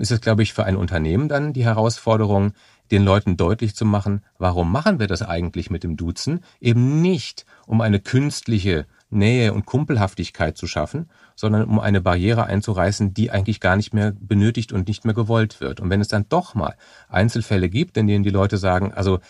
ist 0.00 0.10
es, 0.10 0.20
glaube 0.20 0.42
ich, 0.42 0.52
für 0.52 0.64
ein 0.64 0.76
Unternehmen 0.76 1.28
dann 1.28 1.52
die 1.52 1.64
Herausforderung, 1.64 2.52
den 2.90 3.04
Leuten 3.04 3.36
deutlich 3.36 3.74
zu 3.74 3.84
machen, 3.86 4.22
warum 4.38 4.70
machen 4.70 5.00
wir 5.00 5.06
das 5.06 5.22
eigentlich 5.22 5.70
mit 5.70 5.82
dem 5.82 5.96
Duzen? 5.96 6.40
Eben 6.60 7.00
nicht, 7.00 7.46
um 7.66 7.80
eine 7.80 8.00
künstliche 8.00 8.86
Nähe 9.08 9.52
und 9.52 9.66
Kumpelhaftigkeit 9.66 10.56
zu 10.56 10.66
schaffen, 10.66 11.08
sondern 11.34 11.64
um 11.64 11.80
eine 11.80 12.00
Barriere 12.00 12.44
einzureißen, 12.44 13.14
die 13.14 13.30
eigentlich 13.30 13.60
gar 13.60 13.76
nicht 13.76 13.94
mehr 13.94 14.12
benötigt 14.18 14.72
und 14.72 14.88
nicht 14.88 15.04
mehr 15.04 15.14
gewollt 15.14 15.60
wird. 15.60 15.80
Und 15.80 15.90
wenn 15.90 16.00
es 16.00 16.08
dann 16.08 16.26
doch 16.28 16.54
mal 16.54 16.76
Einzelfälle 17.08 17.68
gibt, 17.68 17.96
in 17.96 18.06
denen 18.06 18.24
die 18.24 18.30
Leute 18.30 18.58
sagen, 18.58 18.92
also 18.92 19.20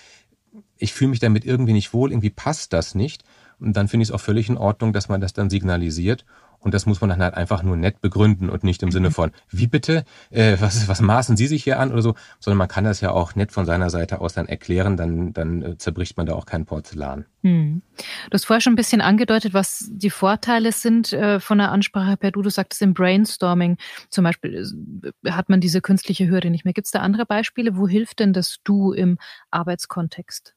ich 0.77 0.93
fühle 0.93 1.11
mich 1.11 1.21
damit 1.21 1.45
irgendwie 1.45 1.73
nicht 1.73 1.93
wohl, 1.93 2.11
irgendwie 2.11 2.31
passt 2.31 2.73
das 2.73 2.95
nicht, 2.95 3.23
dann 3.61 3.87
finde 3.87 4.03
ich 4.03 4.09
es 4.09 4.15
auch 4.15 4.21
völlig 4.21 4.49
in 4.49 4.59
Ordnung, 4.59 4.93
dass 4.93 5.09
man 5.09 5.21
das 5.21 5.33
dann 5.33 5.51
signalisiert 5.51 6.25
und 6.63 6.75
das 6.75 6.87
muss 6.87 7.01
man 7.01 7.11
dann 7.11 7.23
halt 7.23 7.35
einfach 7.35 7.63
nur 7.63 7.77
nett 7.77 8.01
begründen 8.01 8.49
und 8.49 8.65
nicht 8.65 8.83
im 8.83 8.91
Sinne 8.91 9.09
mhm. 9.09 9.13
von, 9.13 9.31
wie 9.51 9.67
bitte, 9.67 10.05
äh, 10.31 10.57
was, 10.61 10.89
was 10.89 11.01
maßen 11.01 11.37
Sie 11.37 11.47
sich 11.47 11.65
hier 11.65 11.79
an 11.79 11.93
oder 11.93 12.03
so, 12.03 12.15
sondern 12.41 12.59
man 12.59 12.69
kann 12.69 12.85
das 12.85 13.01
ja 13.01 13.11
auch 13.11 13.35
nett 13.35 13.53
von 13.53 13.67
seiner 13.67 13.91
Seite 13.91 14.21
aus 14.21 14.35
dann 14.35 14.47
erklären, 14.47 14.97
dann, 14.97 15.33
dann 15.33 15.63
äh, 15.63 15.79
zerbricht 15.79 16.17
man 16.17 16.27
da 16.27 16.35
auch 16.35 16.47
kein 16.47 16.65
Porzellan. 16.65 17.27
Hm. 17.43 17.83
Du 18.31 18.35
hast 18.35 18.47
vorher 18.47 18.61
schon 18.61 18.75
ein 18.75 18.77
bisschen 18.77 19.01
angedeutet, 19.01 19.53
was 19.53 19.91
die 19.91 20.11
Vorteile 20.11 20.73
sind 20.73 21.13
äh, 21.13 21.41
von 21.41 21.59
der 21.59 21.73
Ansprache 21.73 22.17
per 22.17 22.31
Du. 22.31 22.43
Du 22.43 22.51
sagtest 22.51 22.83
im 22.83 22.95
Brainstorming 22.95 23.77
zum 24.11 24.25
Beispiel 24.25 25.13
äh, 25.25 25.31
hat 25.31 25.49
man 25.49 25.61
diese 25.61 25.81
künstliche 25.81 26.29
Hürde 26.29 26.51
nicht 26.51 26.65
mehr. 26.65 26.75
Gibt 26.75 26.87
es 26.87 26.93
da 26.93 27.01
andere 27.01 27.27
Beispiele? 27.27 27.77
Wo 27.77 27.89
hilft 27.89 28.21
denn 28.21 28.33
das 28.33 28.59
Du 28.63 28.93
im 28.93 29.19
Arbeitskontext? 29.51 30.55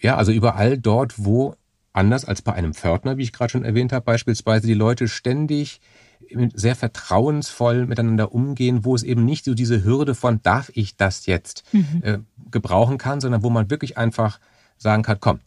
Ja, 0.00 0.16
also 0.16 0.32
überall 0.32 0.78
dort, 0.78 1.24
wo 1.24 1.54
anders 1.92 2.24
als 2.24 2.42
bei 2.42 2.52
einem 2.52 2.74
Pförtner, 2.74 3.16
wie 3.16 3.22
ich 3.22 3.32
gerade 3.32 3.50
schon 3.50 3.64
erwähnt 3.64 3.92
habe, 3.92 4.04
beispielsweise 4.04 4.66
die 4.66 4.74
Leute 4.74 5.08
ständig 5.08 5.80
sehr 6.54 6.76
vertrauensvoll 6.76 7.86
miteinander 7.86 8.32
umgehen, 8.32 8.84
wo 8.84 8.94
es 8.94 9.02
eben 9.02 9.24
nicht 9.24 9.44
so 9.44 9.54
diese 9.54 9.84
Hürde 9.84 10.14
von 10.14 10.40
darf 10.42 10.70
ich 10.74 10.96
das 10.96 11.26
jetzt 11.26 11.64
mhm. 11.72 12.02
äh, 12.02 12.18
gebrauchen 12.50 12.98
kann, 12.98 13.20
sondern 13.20 13.42
wo 13.42 13.50
man 13.50 13.70
wirklich 13.70 13.98
einfach 13.98 14.38
sagen 14.78 15.02
kann, 15.02 15.18
komm, 15.20 15.40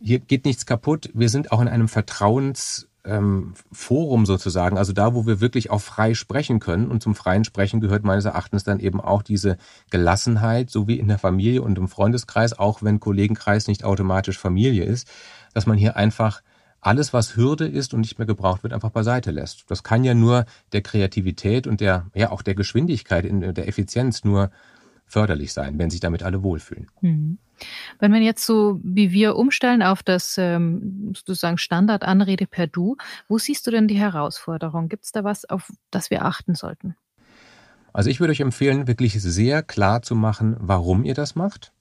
hier 0.00 0.18
geht 0.18 0.44
nichts 0.44 0.66
kaputt, 0.66 1.10
wir 1.14 1.28
sind 1.28 1.52
auch 1.52 1.60
in 1.60 1.68
einem 1.68 1.88
Vertrauens 1.88 2.88
ähm, 3.04 3.54
Forum 3.72 4.26
sozusagen, 4.26 4.78
also 4.78 4.92
da, 4.92 5.14
wo 5.14 5.26
wir 5.26 5.40
wirklich 5.40 5.70
auch 5.70 5.80
frei 5.80 6.14
sprechen 6.14 6.60
können. 6.60 6.88
Und 6.88 7.02
zum 7.02 7.14
freien 7.14 7.44
Sprechen 7.44 7.80
gehört 7.80 8.04
meines 8.04 8.24
Erachtens 8.24 8.64
dann 8.64 8.80
eben 8.80 9.00
auch 9.00 9.22
diese 9.22 9.56
Gelassenheit, 9.90 10.70
so 10.70 10.86
wie 10.86 10.98
in 10.98 11.08
der 11.08 11.18
Familie 11.18 11.62
und 11.62 11.78
im 11.78 11.88
Freundeskreis, 11.88 12.58
auch 12.58 12.82
wenn 12.82 13.00
Kollegenkreis 13.00 13.66
nicht 13.66 13.84
automatisch 13.84 14.38
Familie 14.38 14.84
ist, 14.84 15.08
dass 15.54 15.66
man 15.66 15.78
hier 15.78 15.96
einfach 15.96 16.42
alles, 16.80 17.12
was 17.12 17.36
Hürde 17.36 17.66
ist 17.66 17.94
und 17.94 18.00
nicht 18.00 18.18
mehr 18.18 18.26
gebraucht 18.26 18.64
wird, 18.64 18.72
einfach 18.72 18.90
beiseite 18.90 19.30
lässt. 19.30 19.70
Das 19.70 19.84
kann 19.84 20.02
ja 20.02 20.14
nur 20.14 20.46
der 20.72 20.82
Kreativität 20.82 21.66
und 21.66 21.80
der, 21.80 22.06
ja, 22.14 22.30
auch 22.30 22.42
der 22.42 22.56
Geschwindigkeit, 22.56 23.24
in 23.24 23.54
der 23.54 23.68
Effizienz 23.68 24.24
nur 24.24 24.50
förderlich 25.06 25.52
sein, 25.52 25.78
wenn 25.78 25.90
sich 25.90 26.00
damit 26.00 26.22
alle 26.22 26.42
wohlfühlen. 26.42 26.88
Mhm. 27.00 27.38
Wenn 28.00 28.12
wir 28.12 28.20
jetzt 28.20 28.44
so 28.44 28.80
wie 28.82 29.12
wir 29.12 29.36
umstellen 29.36 29.82
auf 29.82 30.02
das 30.02 30.36
ähm, 30.38 31.12
sozusagen 31.14 31.58
Standardanrede 31.58 32.46
per 32.46 32.66
Du, 32.66 32.96
wo 33.28 33.38
siehst 33.38 33.66
du 33.66 33.70
denn 33.70 33.86
die 33.86 33.98
Herausforderung? 33.98 34.88
Gibt 34.88 35.04
es 35.04 35.12
da 35.12 35.22
was, 35.22 35.44
auf 35.44 35.70
das 35.90 36.10
wir 36.10 36.24
achten 36.24 36.54
sollten? 36.54 36.96
Also 37.92 38.10
ich 38.10 38.20
würde 38.20 38.32
euch 38.32 38.40
empfehlen, 38.40 38.88
wirklich 38.88 39.20
sehr 39.22 39.62
klar 39.62 40.02
zu 40.02 40.16
machen, 40.16 40.56
warum 40.58 41.04
ihr 41.04 41.14
das 41.14 41.36
macht. 41.36 41.72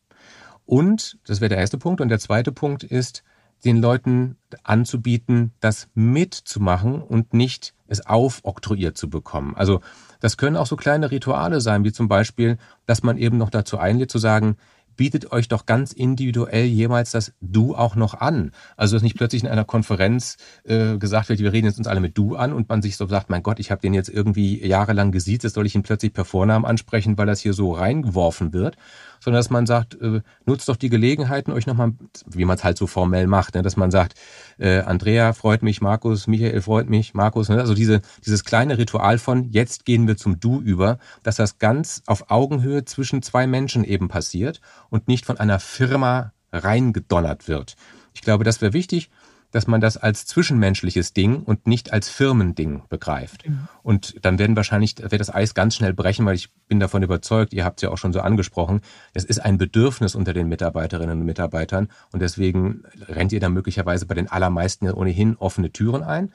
Und, 0.65 1.17
das 1.25 1.41
wäre 1.41 1.49
der 1.49 1.57
erste 1.57 1.77
Punkt. 1.77 2.01
Und 2.01 2.09
der 2.09 2.19
zweite 2.19 2.51
Punkt 2.51 2.83
ist, 2.83 3.23
den 3.65 3.81
Leuten 3.81 4.37
anzubieten, 4.63 5.53
das 5.59 5.87
mitzumachen 5.93 7.01
und 7.01 7.33
nicht 7.33 7.73
es 7.87 8.05
aufoktroyiert 8.05 8.97
zu 8.97 9.09
bekommen. 9.09 9.55
Also 9.55 9.81
das 10.19 10.37
können 10.37 10.55
auch 10.55 10.67
so 10.67 10.75
kleine 10.75 11.11
Rituale 11.11 11.61
sein, 11.61 11.83
wie 11.83 11.91
zum 11.91 12.07
Beispiel, 12.07 12.57
dass 12.85 13.03
man 13.03 13.17
eben 13.17 13.37
noch 13.37 13.49
dazu 13.49 13.77
einlädt 13.77 14.11
zu 14.11 14.17
sagen, 14.17 14.55
bietet 14.95 15.31
euch 15.31 15.47
doch 15.47 15.65
ganz 15.65 15.93
individuell 15.93 16.65
jemals 16.65 17.11
das 17.11 17.33
Du 17.41 17.75
auch 17.75 17.95
noch 17.95 18.13
an. 18.15 18.51
Also 18.77 18.95
dass 18.95 19.03
nicht 19.03 19.17
plötzlich 19.17 19.43
in 19.43 19.49
einer 19.49 19.65
Konferenz 19.65 20.37
äh, 20.63 20.97
gesagt 20.97 21.29
wird, 21.29 21.39
wir 21.39 21.53
reden 21.53 21.67
jetzt 21.67 21.77
uns 21.77 21.87
alle 21.87 21.99
mit 21.99 22.17
Du 22.17 22.35
an 22.35 22.53
und 22.53 22.69
man 22.69 22.81
sich 22.81 22.97
so 22.97 23.07
sagt, 23.07 23.29
mein 23.29 23.43
Gott, 23.43 23.59
ich 23.59 23.71
habe 23.71 23.81
den 23.81 23.93
jetzt 23.93 24.09
irgendwie 24.09 24.65
jahrelang 24.65 25.11
gesiezt, 25.11 25.43
jetzt 25.43 25.53
soll 25.53 25.65
ich 25.65 25.75
ihn 25.75 25.83
plötzlich 25.83 26.13
per 26.13 26.25
Vornamen 26.25 26.65
ansprechen, 26.65 27.17
weil 27.17 27.27
das 27.27 27.39
hier 27.39 27.53
so 27.53 27.71
reingeworfen 27.71 28.53
wird 28.53 28.77
sondern 29.21 29.39
dass 29.39 29.49
man 29.49 29.65
sagt, 29.65 30.01
äh, 30.01 30.21
nutzt 30.45 30.67
doch 30.67 30.75
die 30.75 30.89
Gelegenheiten, 30.89 31.51
euch 31.51 31.67
nochmal, 31.67 31.93
wie 32.25 32.43
man 32.43 32.57
es 32.57 32.63
halt 32.63 32.77
so 32.77 32.87
formell 32.87 33.27
macht, 33.27 33.55
ne? 33.55 33.61
dass 33.61 33.77
man 33.77 33.91
sagt, 33.91 34.15
äh, 34.57 34.79
Andrea 34.79 35.33
freut 35.33 35.61
mich, 35.61 35.79
Markus, 35.79 36.27
Michael 36.27 36.61
freut 36.61 36.89
mich, 36.89 37.13
Markus, 37.13 37.47
ne? 37.47 37.59
also 37.59 37.75
diese, 37.75 38.01
dieses 38.25 38.43
kleine 38.43 38.77
Ritual 38.77 39.19
von 39.19 39.49
jetzt 39.51 39.85
gehen 39.85 40.07
wir 40.07 40.17
zum 40.17 40.39
Du 40.39 40.59
über, 40.59 40.97
dass 41.23 41.35
das 41.35 41.59
ganz 41.59 42.01
auf 42.07 42.31
Augenhöhe 42.31 42.83
zwischen 42.83 43.21
zwei 43.21 43.45
Menschen 43.45 43.83
eben 43.83 44.07
passiert 44.07 44.59
und 44.91 45.07
nicht 45.07 45.25
von 45.25 45.39
einer 45.39 45.59
Firma 45.59 46.33
reingedonnert 46.53 47.47
wird. 47.47 47.75
Ich 48.13 48.21
glaube, 48.21 48.43
das 48.43 48.61
wäre 48.61 48.73
wichtig 48.73 49.09
dass 49.51 49.67
man 49.67 49.81
das 49.81 49.97
als 49.97 50.25
zwischenmenschliches 50.25 51.13
Ding 51.13 51.43
und 51.43 51.67
nicht 51.67 51.93
als 51.93 52.09
Firmending 52.09 52.83
begreift. 52.89 53.47
Mhm. 53.47 53.67
Und 53.83 54.15
dann 54.25 54.39
werden 54.39 54.55
wahrscheinlich, 54.55 54.97
wird 54.97 55.19
das 55.19 55.33
Eis 55.33 55.53
ganz 55.53 55.75
schnell 55.75 55.93
brechen, 55.93 56.25
weil 56.25 56.35
ich 56.35 56.49
bin 56.67 56.79
davon 56.79 57.03
überzeugt, 57.03 57.53
ihr 57.53 57.65
habt 57.65 57.79
es 57.79 57.83
ja 57.83 57.89
auch 57.89 57.97
schon 57.97 58.13
so 58.13 58.21
angesprochen, 58.21 58.81
es 59.13 59.25
ist 59.25 59.39
ein 59.39 59.57
Bedürfnis 59.57 60.15
unter 60.15 60.33
den 60.33 60.47
Mitarbeiterinnen 60.47 61.19
und 61.19 61.25
Mitarbeitern 61.25 61.89
und 62.11 62.21
deswegen 62.21 62.83
rennt 63.07 63.33
ihr 63.33 63.39
da 63.39 63.49
möglicherweise 63.49 64.05
bei 64.05 64.15
den 64.15 64.29
allermeisten 64.29 64.85
ja 64.85 64.93
ohnehin 64.93 65.35
offene 65.35 65.71
Türen 65.71 66.03
ein. 66.03 66.31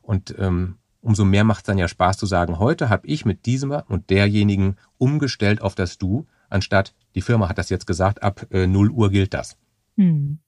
Und 0.00 0.34
ähm, 0.38 0.76
umso 1.00 1.24
mehr 1.24 1.44
macht 1.44 1.60
es 1.60 1.64
dann 1.64 1.78
ja 1.78 1.88
Spaß 1.88 2.16
zu 2.16 2.26
sagen, 2.26 2.58
heute 2.58 2.88
habe 2.88 3.06
ich 3.06 3.24
mit 3.24 3.46
diesem 3.46 3.70
und 3.88 4.10
derjenigen 4.10 4.76
umgestellt 4.98 5.60
auf 5.60 5.74
das 5.74 5.98
Du, 5.98 6.26
anstatt 6.48 6.94
die 7.14 7.22
Firma 7.22 7.48
hat 7.48 7.58
das 7.58 7.70
jetzt 7.70 7.86
gesagt, 7.86 8.22
ab 8.22 8.46
äh, 8.50 8.66
0 8.66 8.90
Uhr 8.90 9.10
gilt 9.10 9.34
das. 9.34 9.56
Hm. 9.96 10.38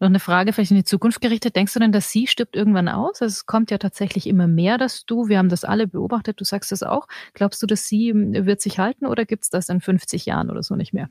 Noch 0.00 0.08
eine 0.08 0.20
Frage 0.20 0.52
vielleicht 0.52 0.70
in 0.70 0.76
die 0.76 0.84
Zukunft 0.84 1.20
gerichtet. 1.20 1.56
Denkst 1.56 1.72
du 1.72 1.80
denn, 1.80 1.92
dass 1.92 2.10
sie 2.10 2.26
stirbt 2.26 2.56
irgendwann 2.56 2.88
aus? 2.88 3.22
Also 3.22 3.32
es 3.32 3.46
kommt 3.46 3.70
ja 3.70 3.78
tatsächlich 3.78 4.26
immer 4.26 4.46
mehr, 4.46 4.76
dass 4.76 5.06
du, 5.06 5.28
wir 5.28 5.38
haben 5.38 5.48
das 5.48 5.64
alle 5.64 5.86
beobachtet, 5.86 6.40
du 6.40 6.44
sagst 6.44 6.72
das 6.72 6.82
auch. 6.82 7.06
Glaubst 7.32 7.62
du, 7.62 7.66
dass 7.66 7.86
sie 7.86 8.10
hm, 8.10 8.46
wird 8.46 8.60
sich 8.60 8.78
halten 8.78 9.06
oder 9.06 9.24
gibt 9.24 9.44
es 9.44 9.50
das 9.50 9.68
in 9.68 9.80
50 9.80 10.26
Jahren 10.26 10.50
oder 10.50 10.62
so 10.62 10.76
nicht 10.76 10.92
mehr? 10.92 11.08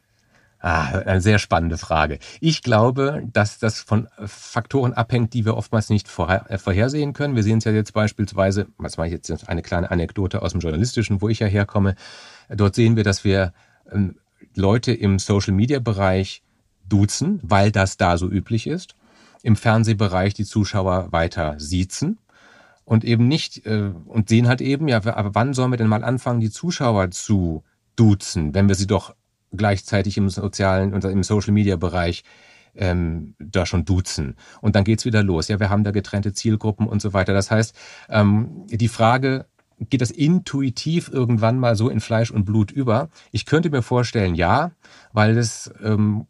Ah, 0.60 1.00
eine 1.00 1.22
sehr 1.22 1.38
spannende 1.38 1.78
Frage. 1.78 2.18
Ich 2.40 2.64
glaube, 2.64 3.24
dass 3.32 3.60
das 3.60 3.82
von 3.82 4.08
Faktoren 4.26 4.94
abhängt, 4.94 5.34
die 5.34 5.46
wir 5.46 5.58
oftmals 5.58 5.90
nicht 5.90 6.08
äh, 6.08 6.58
vorhersehen 6.58 7.14
können. 7.14 7.36
Wir 7.36 7.44
sehen 7.44 7.60
es 7.60 7.66
ja 7.66 7.72
jetzt 7.72 7.94
beispielsweise, 7.94 8.68
was 8.78 8.98
mache 8.98 9.08
ich 9.08 9.14
jetzt 9.14 9.48
eine 9.48 9.62
kleine 9.62 9.92
Anekdote 9.92 10.42
aus 10.42 10.54
dem 10.54 10.62
Journalistischen, 10.62 11.22
wo 11.22 11.30
ich 11.30 11.40
ja 11.40 11.48
herkomme. 11.48 11.96
Dort 12.50 12.74
sehen 12.74 12.96
wir, 12.96 13.04
dass 13.04 13.24
wir 13.24 13.54
Leute 14.56 14.94
im 14.94 15.20
Social-Media-Bereich 15.20 16.44
duzen, 16.88 17.40
weil 17.44 17.72
das 17.72 17.98
da 17.98 18.18
so 18.18 18.30
üblich 18.30 18.68
ist. 18.68 18.96
Im 19.44 19.56
Fernsehbereich 19.56 20.34
die 20.34 20.46
Zuschauer 20.46 21.12
weiter 21.12 21.56
siezen 21.60 22.18
und 22.84 23.04
eben 23.04 23.28
nicht 23.28 23.66
äh, 23.66 23.92
und 24.06 24.30
sehen 24.30 24.48
halt 24.48 24.62
eben, 24.62 24.88
ja, 24.88 24.98
aber 24.98 25.36
wann 25.36 25.54
sollen 25.54 25.72
wir 25.72 25.78
denn 25.78 25.88
mal 25.88 26.04
anfangen, 26.04 26.40
die 26.40 26.52
Zuschauer 26.52 27.12
zu 27.12 27.64
duzen, 27.96 28.54
wenn 28.54 28.68
wir 28.68 28.76
sie 28.76 28.88
doch 28.88 29.16
gleichzeitig 29.52 30.18
im 30.18 30.30
sozialen 30.30 30.94
und 30.94 31.04
im 31.06 31.24
Social 31.24 31.54
Media 31.54 31.76
Bereich 31.76 32.24
ähm, 32.76 33.36
da 33.40 33.66
schon 33.66 33.86
duzen. 33.86 34.36
Und 34.62 34.76
dann 34.76 34.84
geht's 34.84 35.06
wieder 35.06 35.24
los. 35.24 35.48
Ja, 35.48 35.60
wir 35.60 35.70
haben 35.70 35.84
da 35.84 35.92
getrennte 35.92 36.34
Zielgruppen 36.34 36.88
und 36.88 37.02
so 37.02 37.14
weiter. 37.14 37.34
Das 37.34 37.52
heißt, 37.52 37.76
ähm, 38.10 38.66
die 38.68 38.88
Frage, 38.88 39.46
geht 39.80 40.02
das 40.02 40.12
intuitiv 40.12 41.10
irgendwann 41.12 41.60
mal 41.60 41.76
so 41.76 41.90
in 41.90 42.00
Fleisch 42.00 42.32
und 42.32 42.46
Blut 42.46 42.72
über? 42.72 43.10
Ich 43.32 43.46
könnte 43.46 43.70
mir 43.70 43.82
vorstellen, 43.82 44.36
ja, 44.36 44.72
weil 45.14 45.38
es 45.38 45.72
ähm, 45.84 46.28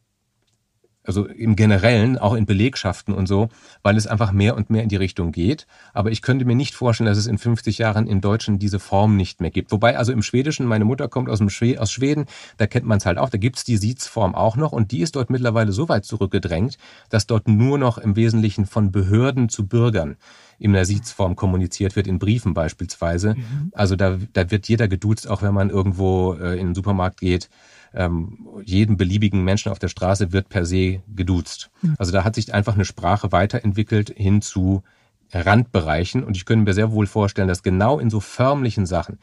also 1.08 1.26
im 1.26 1.56
Generellen, 1.56 2.18
auch 2.18 2.34
in 2.34 2.46
Belegschaften 2.46 3.14
und 3.14 3.28
so, 3.28 3.50
weil 3.84 3.98
es 3.98 4.08
einfach 4.08 4.32
mehr 4.32 4.56
und 4.56 4.70
mehr 4.70 4.84
in 4.84 4.90
die 4.90 4.96
Richtung 4.96 5.32
geht. 5.32 5.68
Aber 5.94 6.12
ich 6.12 6.22
könnte 6.22 6.46
mir 6.46 6.56
nicht 6.56 6.74
vorstellen, 6.74 7.08
dass 7.08 7.18
es 7.18 7.28
in 7.28 7.38
50 7.38 7.78
Jahren 7.78 8.08
im 8.08 8.22
Deutschen 8.22 8.60
diese 8.60 8.80
Form 8.80 9.16
nicht 9.16 9.42
mehr 9.42 9.52
gibt. 9.52 9.72
Wobei 9.72 9.98
also 9.98 10.12
im 10.12 10.22
Schwedischen, 10.22 10.66
meine 10.66 10.86
Mutter 10.86 11.08
kommt 11.08 11.30
aus, 11.30 11.40
dem 11.40 11.50
Schwe 11.50 11.80
aus 11.80 11.92
Schweden, 11.92 12.26
da 12.58 12.68
kennt 12.68 12.86
man 12.86 12.98
es 12.98 13.06
halt 13.06 13.18
auch, 13.18 13.30
da 13.30 13.38
gibt's 13.38 13.64
die 13.64 13.78
Siezform 13.78 14.36
auch 14.36 14.56
noch 14.56 14.72
und 14.72 14.92
die 14.92 15.02
ist 15.02 15.16
dort 15.16 15.30
mittlerweile 15.30 15.72
so 15.72 15.90
weit 15.90 16.06
zurückgedrängt, 16.06 16.78
dass 17.10 17.28
dort 17.28 17.48
nur 17.48 17.78
noch 17.78 17.98
im 17.98 18.16
Wesentlichen 18.16 18.66
von 18.66 18.92
Behörden 18.92 19.50
zu 19.50 19.68
Bürgern 19.68 20.18
in 20.60 20.74
der 20.74 20.86
Siezform 20.86 21.36
kommuniziert 21.36 21.96
wird, 21.96 22.08
in 22.08 22.20
Briefen 22.20 22.54
beispielsweise. 22.54 23.36
Mhm. 23.36 23.72
Also 23.74 23.96
da, 23.96 24.18
da 24.34 24.52
wird 24.52 24.68
jeder 24.68 24.88
geduzt, 24.88 25.28
auch 25.30 25.42
wenn 25.42 25.54
man 25.54 25.70
irgendwo 25.70 26.34
äh, 26.34 26.60
in 26.60 26.68
den 26.68 26.76
Supermarkt 26.76 27.20
geht 27.20 27.50
ähm, 27.96 28.38
jeden 28.64 28.98
beliebigen 28.98 29.44
Menschen 29.44 29.72
auf 29.72 29.80
der 29.80 29.88
Straße 29.88 30.32
wird 30.32 30.50
per 30.50 30.66
se 30.66 31.02
geduzt. 31.08 31.72
Mhm. 31.82 31.96
Also 31.98 32.12
da 32.12 32.24
hat 32.24 32.36
sich 32.36 32.54
einfach 32.54 32.76
eine 32.76 32.86
Sprache 32.86 33.32
weiterentwickelt 33.32 34.14
hin 34.16 34.42
zu 34.42 34.84
Randbereichen. 35.32 36.24
Und 36.24 36.38
ich 36.38 36.46
könnte 36.46 36.66
mir 36.66 36.74
sehr 36.74 36.92
wohl 36.92 37.08
vorstellen, 37.08 37.48
dass 37.48 37.64
genau 37.64 38.00
in 38.00 38.10
so 38.10 38.20
förmlichen 38.20 38.86
Sachen, 38.86 39.18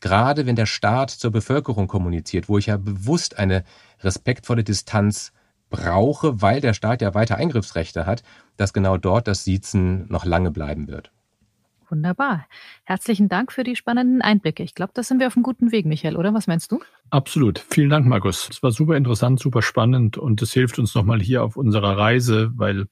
gerade 0.00 0.46
wenn 0.46 0.56
der 0.56 0.66
Staat 0.66 1.10
zur 1.10 1.30
Bevölkerung 1.30 1.86
kommuniziert, 1.86 2.48
wo 2.48 2.58
ich 2.58 2.66
ja 2.66 2.76
bewusst 2.76 3.38
eine 3.38 3.64
respektvolle 4.02 4.64
Distanz 4.64 5.32
brauche, 5.70 6.40
weil 6.42 6.60
der 6.60 6.74
Staat 6.74 7.02
ja 7.02 7.14
weiter 7.14 7.36
Eingriffsrechte 7.36 8.06
hat, 8.06 8.22
dass 8.56 8.72
genau 8.72 8.96
dort 8.96 9.28
das 9.28 9.44
Siezen 9.44 10.06
noch 10.08 10.24
lange 10.24 10.50
bleiben 10.50 10.88
wird. 10.88 11.10
Wunderbar. 11.90 12.46
Herzlichen 12.84 13.28
Dank 13.30 13.50
für 13.50 13.64
die 13.64 13.74
spannenden 13.74 14.20
Einblicke. 14.20 14.62
Ich 14.62 14.74
glaube, 14.74 14.92
da 14.94 15.02
sind 15.02 15.20
wir 15.20 15.26
auf 15.26 15.36
einem 15.36 15.42
guten 15.42 15.72
Weg, 15.72 15.86
Michael, 15.86 16.16
oder? 16.16 16.34
Was 16.34 16.46
meinst 16.46 16.70
du? 16.70 16.80
Absolut. 17.10 17.64
Vielen 17.70 17.88
Dank, 17.88 18.06
Markus. 18.06 18.48
Es 18.50 18.62
war 18.62 18.72
super 18.72 18.96
interessant, 18.96 19.40
super 19.40 19.62
spannend 19.62 20.18
und 20.18 20.42
es 20.42 20.52
hilft 20.52 20.78
uns 20.78 20.94
nochmal 20.94 21.20
hier 21.20 21.42
auf 21.42 21.56
unserer 21.56 21.96
Reise, 21.96 22.50
weil 22.56 22.88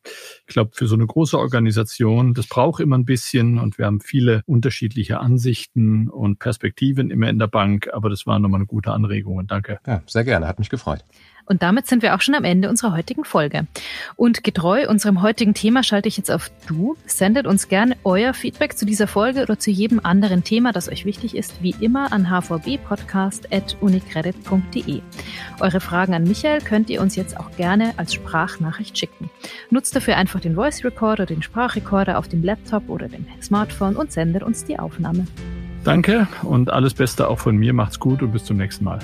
ich 0.46 0.54
glaube, 0.54 0.70
für 0.72 0.86
so 0.86 0.94
eine 0.94 1.06
große 1.06 1.38
Organisation, 1.38 2.32
das 2.32 2.46
braucht 2.46 2.80
immer 2.80 2.96
ein 2.96 3.04
bisschen 3.04 3.58
und 3.58 3.76
wir 3.76 3.84
haben 3.84 4.00
viele 4.00 4.42
unterschiedliche 4.46 5.20
Ansichten 5.20 6.08
und 6.08 6.38
Perspektiven 6.38 7.10
immer 7.10 7.28
in 7.28 7.38
der 7.38 7.48
Bank, 7.48 7.90
aber 7.92 8.08
das 8.08 8.26
war 8.26 8.38
nochmal 8.38 8.60
eine 8.60 8.66
gute 8.66 8.92
Anregung 8.92 9.36
und 9.36 9.50
danke. 9.50 9.78
Ja, 9.86 10.02
sehr 10.06 10.24
gerne. 10.24 10.48
Hat 10.48 10.58
mich 10.58 10.70
gefreut. 10.70 11.04
Und 11.46 11.62
damit 11.62 11.86
sind 11.86 12.02
wir 12.02 12.14
auch 12.14 12.20
schon 12.20 12.34
am 12.34 12.44
Ende 12.44 12.68
unserer 12.68 12.94
heutigen 12.94 13.24
Folge. 13.24 13.66
Und 14.16 14.44
getreu 14.44 14.88
unserem 14.88 15.22
heutigen 15.22 15.54
Thema 15.54 15.82
schalte 15.82 16.08
ich 16.08 16.16
jetzt 16.16 16.30
auf 16.30 16.50
Du. 16.66 16.96
Sendet 17.06 17.46
uns 17.46 17.68
gerne 17.68 17.96
euer 18.04 18.34
Feedback 18.34 18.76
zu 18.76 18.84
dieser 18.84 19.06
Folge 19.06 19.42
oder 19.42 19.56
zu 19.58 19.70
jedem 19.70 20.00
anderen 20.02 20.44
Thema, 20.44 20.72
das 20.72 20.88
euch 20.88 21.04
wichtig 21.04 21.36
ist, 21.36 21.62
wie 21.62 21.74
immer 21.80 22.12
an 22.12 22.30
hvbpodcast.unicredit.de. 22.30 25.00
Eure 25.60 25.80
Fragen 25.80 26.14
an 26.14 26.24
Michael 26.24 26.60
könnt 26.60 26.90
ihr 26.90 27.00
uns 27.00 27.16
jetzt 27.16 27.38
auch 27.38 27.50
gerne 27.52 27.94
als 27.96 28.12
Sprachnachricht 28.12 28.98
schicken. 28.98 29.30
Nutzt 29.70 29.94
dafür 29.94 30.16
einfach 30.16 30.40
den 30.40 30.56
Voice 30.56 30.84
Recorder, 30.84 31.26
den 31.26 31.42
Sprachrecorder 31.42 32.18
auf 32.18 32.28
dem 32.28 32.42
Laptop 32.42 32.88
oder 32.88 33.08
dem 33.08 33.26
Smartphone 33.40 33.96
und 33.96 34.12
sendet 34.12 34.42
uns 34.42 34.64
die 34.64 34.78
Aufnahme. 34.78 35.26
Danke 35.84 36.26
und 36.42 36.70
alles 36.70 36.94
Beste 36.94 37.28
auch 37.28 37.38
von 37.38 37.56
mir. 37.56 37.72
Macht's 37.72 38.00
gut 38.00 38.22
und 38.22 38.32
bis 38.32 38.44
zum 38.44 38.56
nächsten 38.56 38.84
Mal. 38.84 38.98